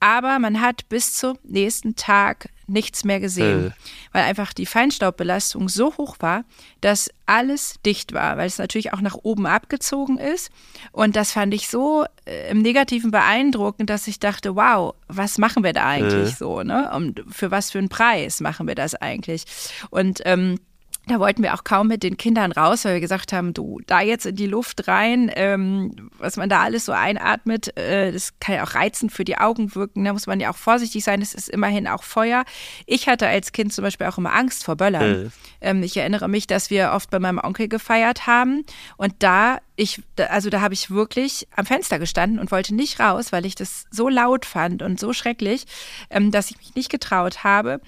Aber 0.00 0.38
man 0.38 0.60
hat 0.60 0.88
bis 0.88 1.14
zum 1.14 1.38
nächsten 1.42 1.96
Tag 1.96 2.50
nichts 2.68 3.04
mehr 3.04 3.20
gesehen, 3.20 3.68
äh. 3.68 3.70
weil 4.12 4.24
einfach 4.24 4.52
die 4.52 4.66
Feinstaubbelastung 4.66 5.68
so 5.68 5.96
hoch 5.96 6.16
war, 6.20 6.44
dass 6.80 7.10
alles 7.26 7.76
dicht 7.84 8.12
war, 8.12 8.36
weil 8.36 8.46
es 8.46 8.58
natürlich 8.58 8.92
auch 8.92 9.00
nach 9.00 9.14
oben 9.14 9.46
abgezogen 9.46 10.18
ist. 10.18 10.50
Und 10.92 11.16
das 11.16 11.32
fand 11.32 11.54
ich 11.54 11.68
so 11.68 12.04
äh, 12.24 12.50
im 12.50 12.62
Negativen 12.62 13.10
beeindruckend, 13.10 13.88
dass 13.88 14.08
ich 14.08 14.18
dachte, 14.18 14.56
wow, 14.56 14.94
was 15.06 15.38
machen 15.38 15.62
wir 15.62 15.72
da 15.72 15.86
eigentlich 15.86 16.32
äh. 16.32 16.36
so, 16.36 16.62
ne? 16.62 16.90
Und 16.94 17.22
für 17.30 17.50
was 17.50 17.70
für 17.70 17.78
einen 17.78 17.88
Preis 17.88 18.40
machen 18.40 18.66
wir 18.66 18.74
das 18.74 18.94
eigentlich? 18.94 19.44
Und 19.90 20.22
ähm, 20.24 20.58
da 21.06 21.20
wollten 21.20 21.42
wir 21.42 21.54
auch 21.54 21.62
kaum 21.62 21.86
mit 21.86 22.02
den 22.02 22.16
Kindern 22.16 22.50
raus, 22.50 22.84
weil 22.84 22.94
wir 22.94 23.00
gesagt 23.00 23.32
haben, 23.32 23.54
du, 23.54 23.80
da 23.86 24.00
jetzt 24.00 24.26
in 24.26 24.34
die 24.34 24.46
Luft 24.46 24.88
rein, 24.88 25.30
ähm, 25.36 26.10
was 26.18 26.36
man 26.36 26.48
da 26.48 26.62
alles 26.62 26.84
so 26.84 26.92
einatmet, 26.92 27.76
äh, 27.76 28.10
das 28.10 28.34
kann 28.40 28.56
ja 28.56 28.64
auch 28.64 28.74
reizend 28.74 29.12
für 29.12 29.24
die 29.24 29.38
Augen 29.38 29.74
wirken. 29.76 30.04
Da 30.04 30.12
muss 30.12 30.26
man 30.26 30.40
ja 30.40 30.50
auch 30.50 30.56
vorsichtig 30.56 31.04
sein, 31.04 31.22
es 31.22 31.32
ist 31.32 31.48
immerhin 31.48 31.86
auch 31.86 32.02
Feuer. 32.02 32.44
Ich 32.86 33.08
hatte 33.08 33.28
als 33.28 33.52
Kind 33.52 33.72
zum 33.72 33.84
Beispiel 33.84 34.08
auch 34.08 34.18
immer 34.18 34.34
Angst 34.34 34.64
vor 34.64 34.74
Böllern. 34.74 35.26
Äh. 35.26 35.30
Ähm, 35.60 35.82
ich 35.84 35.96
erinnere 35.96 36.28
mich, 36.28 36.48
dass 36.48 36.70
wir 36.70 36.90
oft 36.92 37.10
bei 37.10 37.20
meinem 37.20 37.38
Onkel 37.38 37.68
gefeiert 37.68 38.26
haben 38.26 38.64
und 38.96 39.14
da 39.20 39.60
ich, 39.76 40.02
also 40.30 40.48
da 40.50 40.62
habe 40.62 40.74
ich 40.74 40.90
wirklich 40.90 41.46
am 41.54 41.66
Fenster 41.66 41.98
gestanden 41.98 42.38
und 42.38 42.50
wollte 42.50 42.74
nicht 42.74 42.98
raus, 42.98 43.30
weil 43.30 43.44
ich 43.44 43.54
das 43.54 43.84
so 43.90 44.08
laut 44.08 44.46
fand 44.46 44.82
und 44.82 44.98
so 44.98 45.12
schrecklich, 45.12 45.66
ähm, 46.10 46.30
dass 46.30 46.50
ich 46.50 46.56
mich 46.56 46.74
nicht 46.74 46.90
getraut 46.90 47.44
habe. 47.44 47.80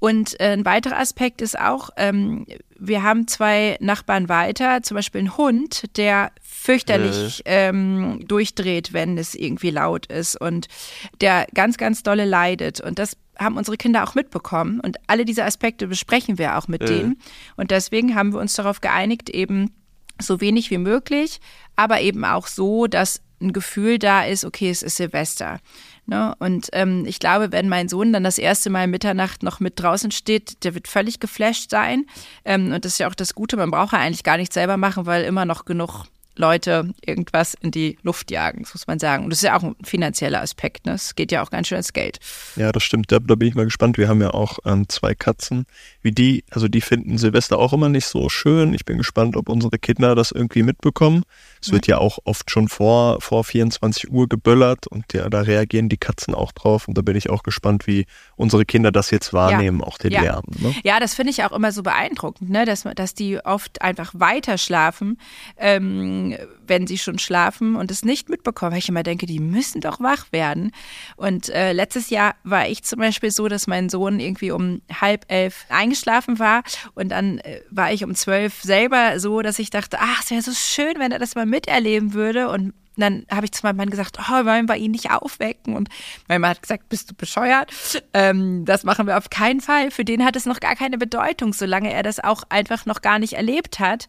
Und 0.00 0.38
äh, 0.40 0.52
ein 0.52 0.64
weiterer 0.64 0.98
Aspekt 0.98 1.42
ist 1.42 1.58
auch, 1.58 1.90
ähm, 1.96 2.46
wir 2.78 3.02
haben 3.02 3.26
zwei 3.26 3.76
Nachbarn 3.80 4.28
weiter, 4.28 4.82
zum 4.82 4.94
Beispiel 4.94 5.20
einen 5.20 5.36
Hund, 5.36 5.96
der 5.96 6.30
fürchterlich 6.40 7.42
äh. 7.46 7.68
ähm, 7.68 8.20
durchdreht, 8.26 8.92
wenn 8.92 9.18
es 9.18 9.34
irgendwie 9.34 9.70
laut 9.70 10.06
ist 10.06 10.40
und 10.40 10.68
der 11.20 11.46
ganz, 11.54 11.76
ganz 11.78 12.02
dolle 12.02 12.24
leidet. 12.24 12.80
Und 12.80 12.98
das 12.98 13.16
haben 13.38 13.56
unsere 13.56 13.76
Kinder 13.76 14.04
auch 14.04 14.14
mitbekommen. 14.14 14.80
Und 14.80 14.96
alle 15.06 15.24
diese 15.24 15.44
Aspekte 15.44 15.88
besprechen 15.88 16.38
wir 16.38 16.56
auch 16.56 16.68
mit 16.68 16.82
äh. 16.82 16.86
denen. 16.86 17.20
Und 17.56 17.70
deswegen 17.70 18.14
haben 18.14 18.32
wir 18.32 18.40
uns 18.40 18.54
darauf 18.54 18.80
geeinigt, 18.80 19.30
eben 19.30 19.72
so 20.20 20.40
wenig 20.40 20.70
wie 20.70 20.78
möglich, 20.78 21.40
aber 21.76 22.00
eben 22.00 22.24
auch 22.24 22.46
so, 22.46 22.86
dass 22.86 23.22
ein 23.40 23.52
Gefühl 23.52 23.98
da 23.98 24.24
ist, 24.24 24.44
okay, 24.44 24.70
es 24.70 24.82
ist 24.82 24.96
Silvester. 24.96 25.60
Ne? 26.08 26.34
Und 26.38 26.70
ähm, 26.72 27.04
ich 27.06 27.18
glaube, 27.18 27.52
wenn 27.52 27.68
mein 27.68 27.88
Sohn 27.88 28.14
dann 28.14 28.24
das 28.24 28.38
erste 28.38 28.70
Mal 28.70 28.86
Mitternacht 28.86 29.42
noch 29.42 29.60
mit 29.60 29.78
draußen 29.78 30.10
steht, 30.10 30.64
der 30.64 30.74
wird 30.74 30.88
völlig 30.88 31.20
geflasht 31.20 31.70
sein. 31.70 32.06
Ähm, 32.46 32.72
und 32.72 32.84
das 32.84 32.92
ist 32.92 32.98
ja 32.98 33.08
auch 33.08 33.14
das 33.14 33.34
Gute, 33.34 33.58
man 33.58 33.70
braucht 33.70 33.92
ja 33.92 33.98
eigentlich 33.98 34.24
gar 34.24 34.38
nichts 34.38 34.54
selber 34.54 34.78
machen, 34.78 35.04
weil 35.04 35.24
immer 35.24 35.44
noch 35.44 35.66
genug 35.66 36.06
Leute 36.38 36.94
irgendwas 37.04 37.54
in 37.60 37.70
die 37.70 37.98
Luft 38.02 38.30
jagen, 38.30 38.64
muss 38.72 38.86
man 38.86 38.98
sagen. 38.98 39.24
Und 39.24 39.30
das 39.30 39.40
ist 39.40 39.44
ja 39.44 39.58
auch 39.58 39.62
ein 39.62 39.74
finanzieller 39.84 40.40
Aspekt. 40.40 40.86
Ne? 40.86 40.92
Es 40.92 41.14
geht 41.14 41.32
ja 41.32 41.42
auch 41.42 41.50
ganz 41.50 41.68
schön 41.68 41.78
ins 41.78 41.92
Geld. 41.92 42.18
Ja, 42.56 42.72
das 42.72 42.84
stimmt. 42.84 43.12
Da, 43.12 43.18
da 43.18 43.34
bin 43.34 43.48
ich 43.48 43.54
mal 43.54 43.64
gespannt. 43.64 43.98
Wir 43.98 44.08
haben 44.08 44.22
ja 44.22 44.30
auch 44.30 44.58
ähm, 44.64 44.88
zwei 44.88 45.14
Katzen. 45.14 45.66
Wie 46.00 46.12
die, 46.12 46.44
also 46.50 46.68
die 46.68 46.80
finden 46.80 47.18
Silvester 47.18 47.58
auch 47.58 47.72
immer 47.72 47.88
nicht 47.88 48.06
so 48.06 48.28
schön. 48.28 48.72
Ich 48.72 48.84
bin 48.84 48.98
gespannt, 48.98 49.36
ob 49.36 49.48
unsere 49.48 49.78
Kinder 49.78 50.14
das 50.14 50.30
irgendwie 50.30 50.62
mitbekommen. 50.62 51.24
Es 51.60 51.72
wird 51.72 51.86
ja 51.86 51.98
auch 51.98 52.18
oft 52.24 52.50
schon 52.50 52.68
vor, 52.68 53.20
vor 53.20 53.44
24 53.44 54.10
Uhr 54.10 54.28
geböllert 54.28 54.86
und 54.86 55.12
ja, 55.12 55.28
da 55.28 55.40
reagieren 55.40 55.88
die 55.88 55.96
Katzen 55.96 56.34
auch 56.34 56.52
drauf. 56.52 56.88
Und 56.88 56.96
da 56.96 57.02
bin 57.02 57.16
ich 57.16 57.30
auch 57.30 57.42
gespannt, 57.42 57.86
wie 57.86 58.06
unsere 58.36 58.64
Kinder 58.64 58.92
das 58.92 59.10
jetzt 59.10 59.32
wahrnehmen, 59.32 59.80
ja. 59.80 59.86
auch 59.86 59.98
den 59.98 60.12
ja. 60.12 60.22
Lärm. 60.22 60.44
Ne? 60.58 60.74
Ja, 60.84 61.00
das 61.00 61.14
finde 61.14 61.30
ich 61.30 61.44
auch 61.44 61.52
immer 61.52 61.72
so 61.72 61.82
beeindruckend, 61.82 62.50
ne? 62.50 62.64
dass, 62.64 62.84
dass 62.94 63.14
die 63.14 63.44
oft 63.44 63.82
einfach 63.82 64.12
weiter 64.14 64.58
schlafen, 64.58 65.18
ähm, 65.56 66.36
wenn 66.66 66.86
sie 66.86 66.98
schon 66.98 67.18
schlafen 67.18 67.76
und 67.76 67.90
es 67.90 68.04
nicht 68.04 68.28
mitbekommen. 68.28 68.72
Weil 68.72 68.78
ich 68.78 68.88
immer 68.88 69.02
denke, 69.02 69.26
die 69.26 69.40
müssen 69.40 69.80
doch 69.80 70.00
wach 70.00 70.26
werden. 70.32 70.72
Und 71.16 71.48
äh, 71.48 71.72
letztes 71.72 72.10
Jahr 72.10 72.34
war 72.44 72.68
ich 72.68 72.84
zum 72.84 72.98
Beispiel 72.98 73.30
so, 73.30 73.48
dass 73.48 73.66
mein 73.66 73.88
Sohn 73.88 74.20
irgendwie 74.20 74.50
um 74.50 74.82
halb 75.00 75.24
elf 75.28 75.66
eingeschlafen 75.68 76.38
war 76.38 76.62
und 76.94 77.08
dann 77.10 77.38
äh, 77.38 77.60
war 77.70 77.92
ich 77.92 78.04
um 78.04 78.14
zwölf 78.14 78.62
selber 78.62 79.18
so, 79.20 79.42
dass 79.42 79.58
ich 79.58 79.70
dachte, 79.70 79.98
ach, 80.00 80.22
es 80.22 80.30
wäre 80.30 80.42
so 80.42 80.52
schön, 80.52 80.98
wenn 80.98 81.12
er 81.12 81.18
das 81.18 81.34
mal 81.34 81.46
miterleben 81.48 82.14
würde. 82.14 82.48
Und 82.48 82.74
dann 82.96 83.24
habe 83.30 83.46
ich 83.46 83.52
zu 83.52 83.64
meinem 83.64 83.76
Mann 83.76 83.90
gesagt, 83.90 84.18
oh, 84.20 84.44
wollen 84.44 84.68
wir 84.68 84.76
ihn 84.76 84.90
nicht 84.90 85.10
aufwecken? 85.10 85.76
Und 85.76 85.88
mein 86.28 86.40
Mann 86.40 86.50
hat 86.50 86.62
gesagt, 86.62 86.88
bist 86.88 87.10
du 87.10 87.14
bescheuert? 87.14 87.72
Ähm, 88.12 88.64
das 88.64 88.84
machen 88.84 89.06
wir 89.06 89.16
auf 89.16 89.30
keinen 89.30 89.60
Fall. 89.60 89.90
Für 89.90 90.04
den 90.04 90.24
hat 90.24 90.36
es 90.36 90.46
noch 90.46 90.60
gar 90.60 90.74
keine 90.74 90.98
Bedeutung, 90.98 91.52
solange 91.52 91.92
er 91.92 92.02
das 92.02 92.20
auch 92.20 92.42
einfach 92.48 92.86
noch 92.86 93.00
gar 93.00 93.18
nicht 93.18 93.34
erlebt 93.34 93.78
hat. 93.78 94.08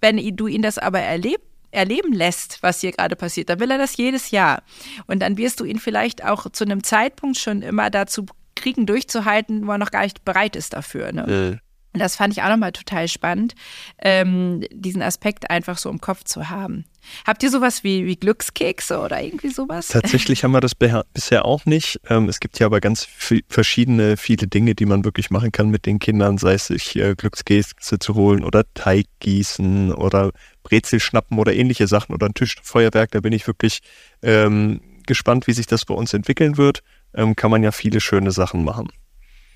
Wenn 0.00 0.16
du 0.36 0.46
ihn 0.46 0.62
das 0.62 0.78
aber 0.78 1.00
erlebt, 1.00 1.44
erleben 1.70 2.12
lässt, 2.12 2.62
was 2.62 2.80
hier 2.80 2.92
gerade 2.92 3.16
passiert, 3.16 3.48
dann 3.48 3.60
will 3.60 3.70
er 3.70 3.78
das 3.78 3.96
jedes 3.96 4.30
Jahr. 4.30 4.62
Und 5.06 5.20
dann 5.20 5.36
wirst 5.36 5.60
du 5.60 5.64
ihn 5.64 5.78
vielleicht 5.78 6.24
auch 6.24 6.50
zu 6.50 6.64
einem 6.64 6.84
Zeitpunkt 6.84 7.38
schon 7.38 7.62
immer 7.62 7.90
dazu 7.90 8.26
kriegen, 8.54 8.86
durchzuhalten, 8.86 9.66
wo 9.66 9.72
er 9.72 9.78
noch 9.78 9.90
gar 9.90 10.02
nicht 10.02 10.24
bereit 10.24 10.56
ist 10.56 10.74
dafür. 10.74 11.12
Ne? 11.12 11.60
Äh. 11.60 11.71
Und 11.92 12.00
das 12.00 12.16
fand 12.16 12.32
ich 12.32 12.42
auch 12.42 12.48
nochmal 12.48 12.72
total 12.72 13.06
spannend, 13.06 13.54
ähm, 13.98 14.64
diesen 14.72 15.02
Aspekt 15.02 15.50
einfach 15.50 15.76
so 15.76 15.90
im 15.90 16.00
Kopf 16.00 16.24
zu 16.24 16.48
haben. 16.48 16.84
Habt 17.26 17.42
ihr 17.42 17.50
sowas 17.50 17.84
wie, 17.84 18.06
wie 18.06 18.16
Glückskekse 18.16 19.00
oder 19.00 19.20
irgendwie 19.22 19.48
sowas? 19.48 19.88
Tatsächlich 19.88 20.44
haben 20.44 20.52
wir 20.52 20.60
das 20.60 20.74
bisher 20.74 21.44
auch 21.44 21.66
nicht. 21.66 22.00
Ähm, 22.08 22.28
es 22.28 22.40
gibt 22.40 22.58
ja 22.60 22.66
aber 22.66 22.80
ganz 22.80 23.06
verschiedene, 23.48 24.16
viele 24.16 24.46
Dinge, 24.46 24.74
die 24.74 24.86
man 24.86 25.04
wirklich 25.04 25.30
machen 25.30 25.52
kann 25.52 25.68
mit 25.68 25.84
den 25.84 25.98
Kindern, 25.98 26.38
sei 26.38 26.54
es 26.54 26.68
sich 26.68 26.96
äh, 26.96 27.14
Glückskekse 27.14 27.98
zu 27.98 28.14
holen 28.14 28.44
oder 28.44 28.64
Teig 28.74 29.06
gießen 29.20 29.92
oder 29.92 30.30
Brezel 30.62 31.00
schnappen 31.00 31.38
oder 31.38 31.54
ähnliche 31.54 31.88
Sachen 31.88 32.14
oder 32.14 32.26
ein 32.26 32.34
Tischfeuerwerk. 32.34 33.10
Da 33.10 33.20
bin 33.20 33.32
ich 33.32 33.46
wirklich 33.46 33.80
ähm, 34.22 34.80
gespannt, 35.06 35.46
wie 35.46 35.52
sich 35.52 35.66
das 35.66 35.84
bei 35.84 35.94
uns 35.94 36.14
entwickeln 36.14 36.56
wird. 36.56 36.82
Ähm, 37.14 37.36
kann 37.36 37.50
man 37.50 37.62
ja 37.62 37.72
viele 37.72 38.00
schöne 38.00 38.30
Sachen 38.30 38.64
machen. 38.64 38.88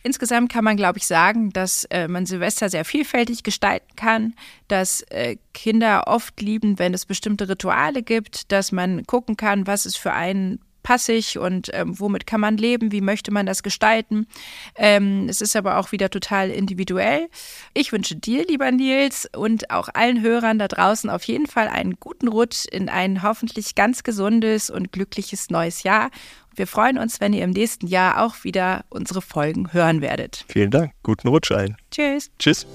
Insgesamt 0.07 0.53
kann 0.53 0.63
man, 0.63 0.77
glaube 0.77 0.99
ich, 0.99 1.07
sagen, 1.09 1.51
dass 1.51 1.83
äh, 1.87 2.07
man 2.07 2.27
Silvester 2.27 2.71
sehr 2.71 2.85
vielfältig 2.85 3.43
gestalten 3.43 3.97
kann, 3.97 4.35
dass 4.69 5.01
äh, 5.11 5.37
Kinder 5.53 6.05
oft 6.07 6.41
lieben, 6.41 6.79
wenn 6.79 6.95
es 6.95 7.07
bestimmte 7.07 7.49
Rituale 7.49 8.05
gibt, 8.05 8.53
dass 8.53 8.71
man 8.71 9.05
gucken 9.05 9.37
kann, 9.37 9.67
was 9.67 9.85
ist 9.85 9.99
für 9.99 10.13
einen 10.13 10.61
passig 10.85 11.39
und 11.41 11.71
ähm, 11.73 11.99
womit 11.99 12.29
kann 12.29 12.41
man 12.41 12.57
leben, 12.57 12.93
wie 12.93 13.01
möchte 13.01 13.33
man 13.33 13.47
das 13.47 13.65
gestalten. 13.65 14.29
Ähm, 14.77 15.27
es 15.29 15.41
ist 15.41 15.57
aber 15.57 15.79
auch 15.79 15.91
wieder 15.91 16.09
total 16.11 16.51
individuell. 16.51 17.29
Ich 17.75 17.91
wünsche 17.91 18.15
dir, 18.15 18.47
lieber 18.47 18.71
Nils, 18.71 19.29
und 19.35 19.73
auch 19.73 19.89
allen 19.93 20.23
Hörern 20.23 20.61
da 20.61 20.69
draußen 20.69 21.11
auf 21.11 21.25
jeden 21.25 21.49
Fall 21.49 21.67
einen 21.67 21.97
guten 21.99 22.29
Rutsch 22.29 22.67
in 22.71 22.89
ein 22.89 23.25
hoffentlich 23.25 23.75
ganz 23.75 24.05
gesundes 24.05 24.71
und 24.71 24.93
glückliches 24.93 25.51
neues 25.51 25.83
Jahr 25.83 26.11
wir 26.57 26.67
freuen 26.67 26.99
uns, 26.99 27.21
wenn 27.21 27.33
ihr 27.33 27.45
im 27.45 27.51
nächsten 27.51 27.87
Jahr 27.87 28.23
auch 28.25 28.45
wieder 28.45 28.85
unsere 28.89 29.23
Folgen 29.23 29.73
hören 29.73 30.01
werdet. 30.01 30.45
Vielen 30.49 30.71
Dank. 30.71 30.93
Guten 31.03 31.29
Rutsch 31.29 31.53
ein. 31.53 31.77
Tschüss. 31.91 32.31
Tschüss. 32.39 32.67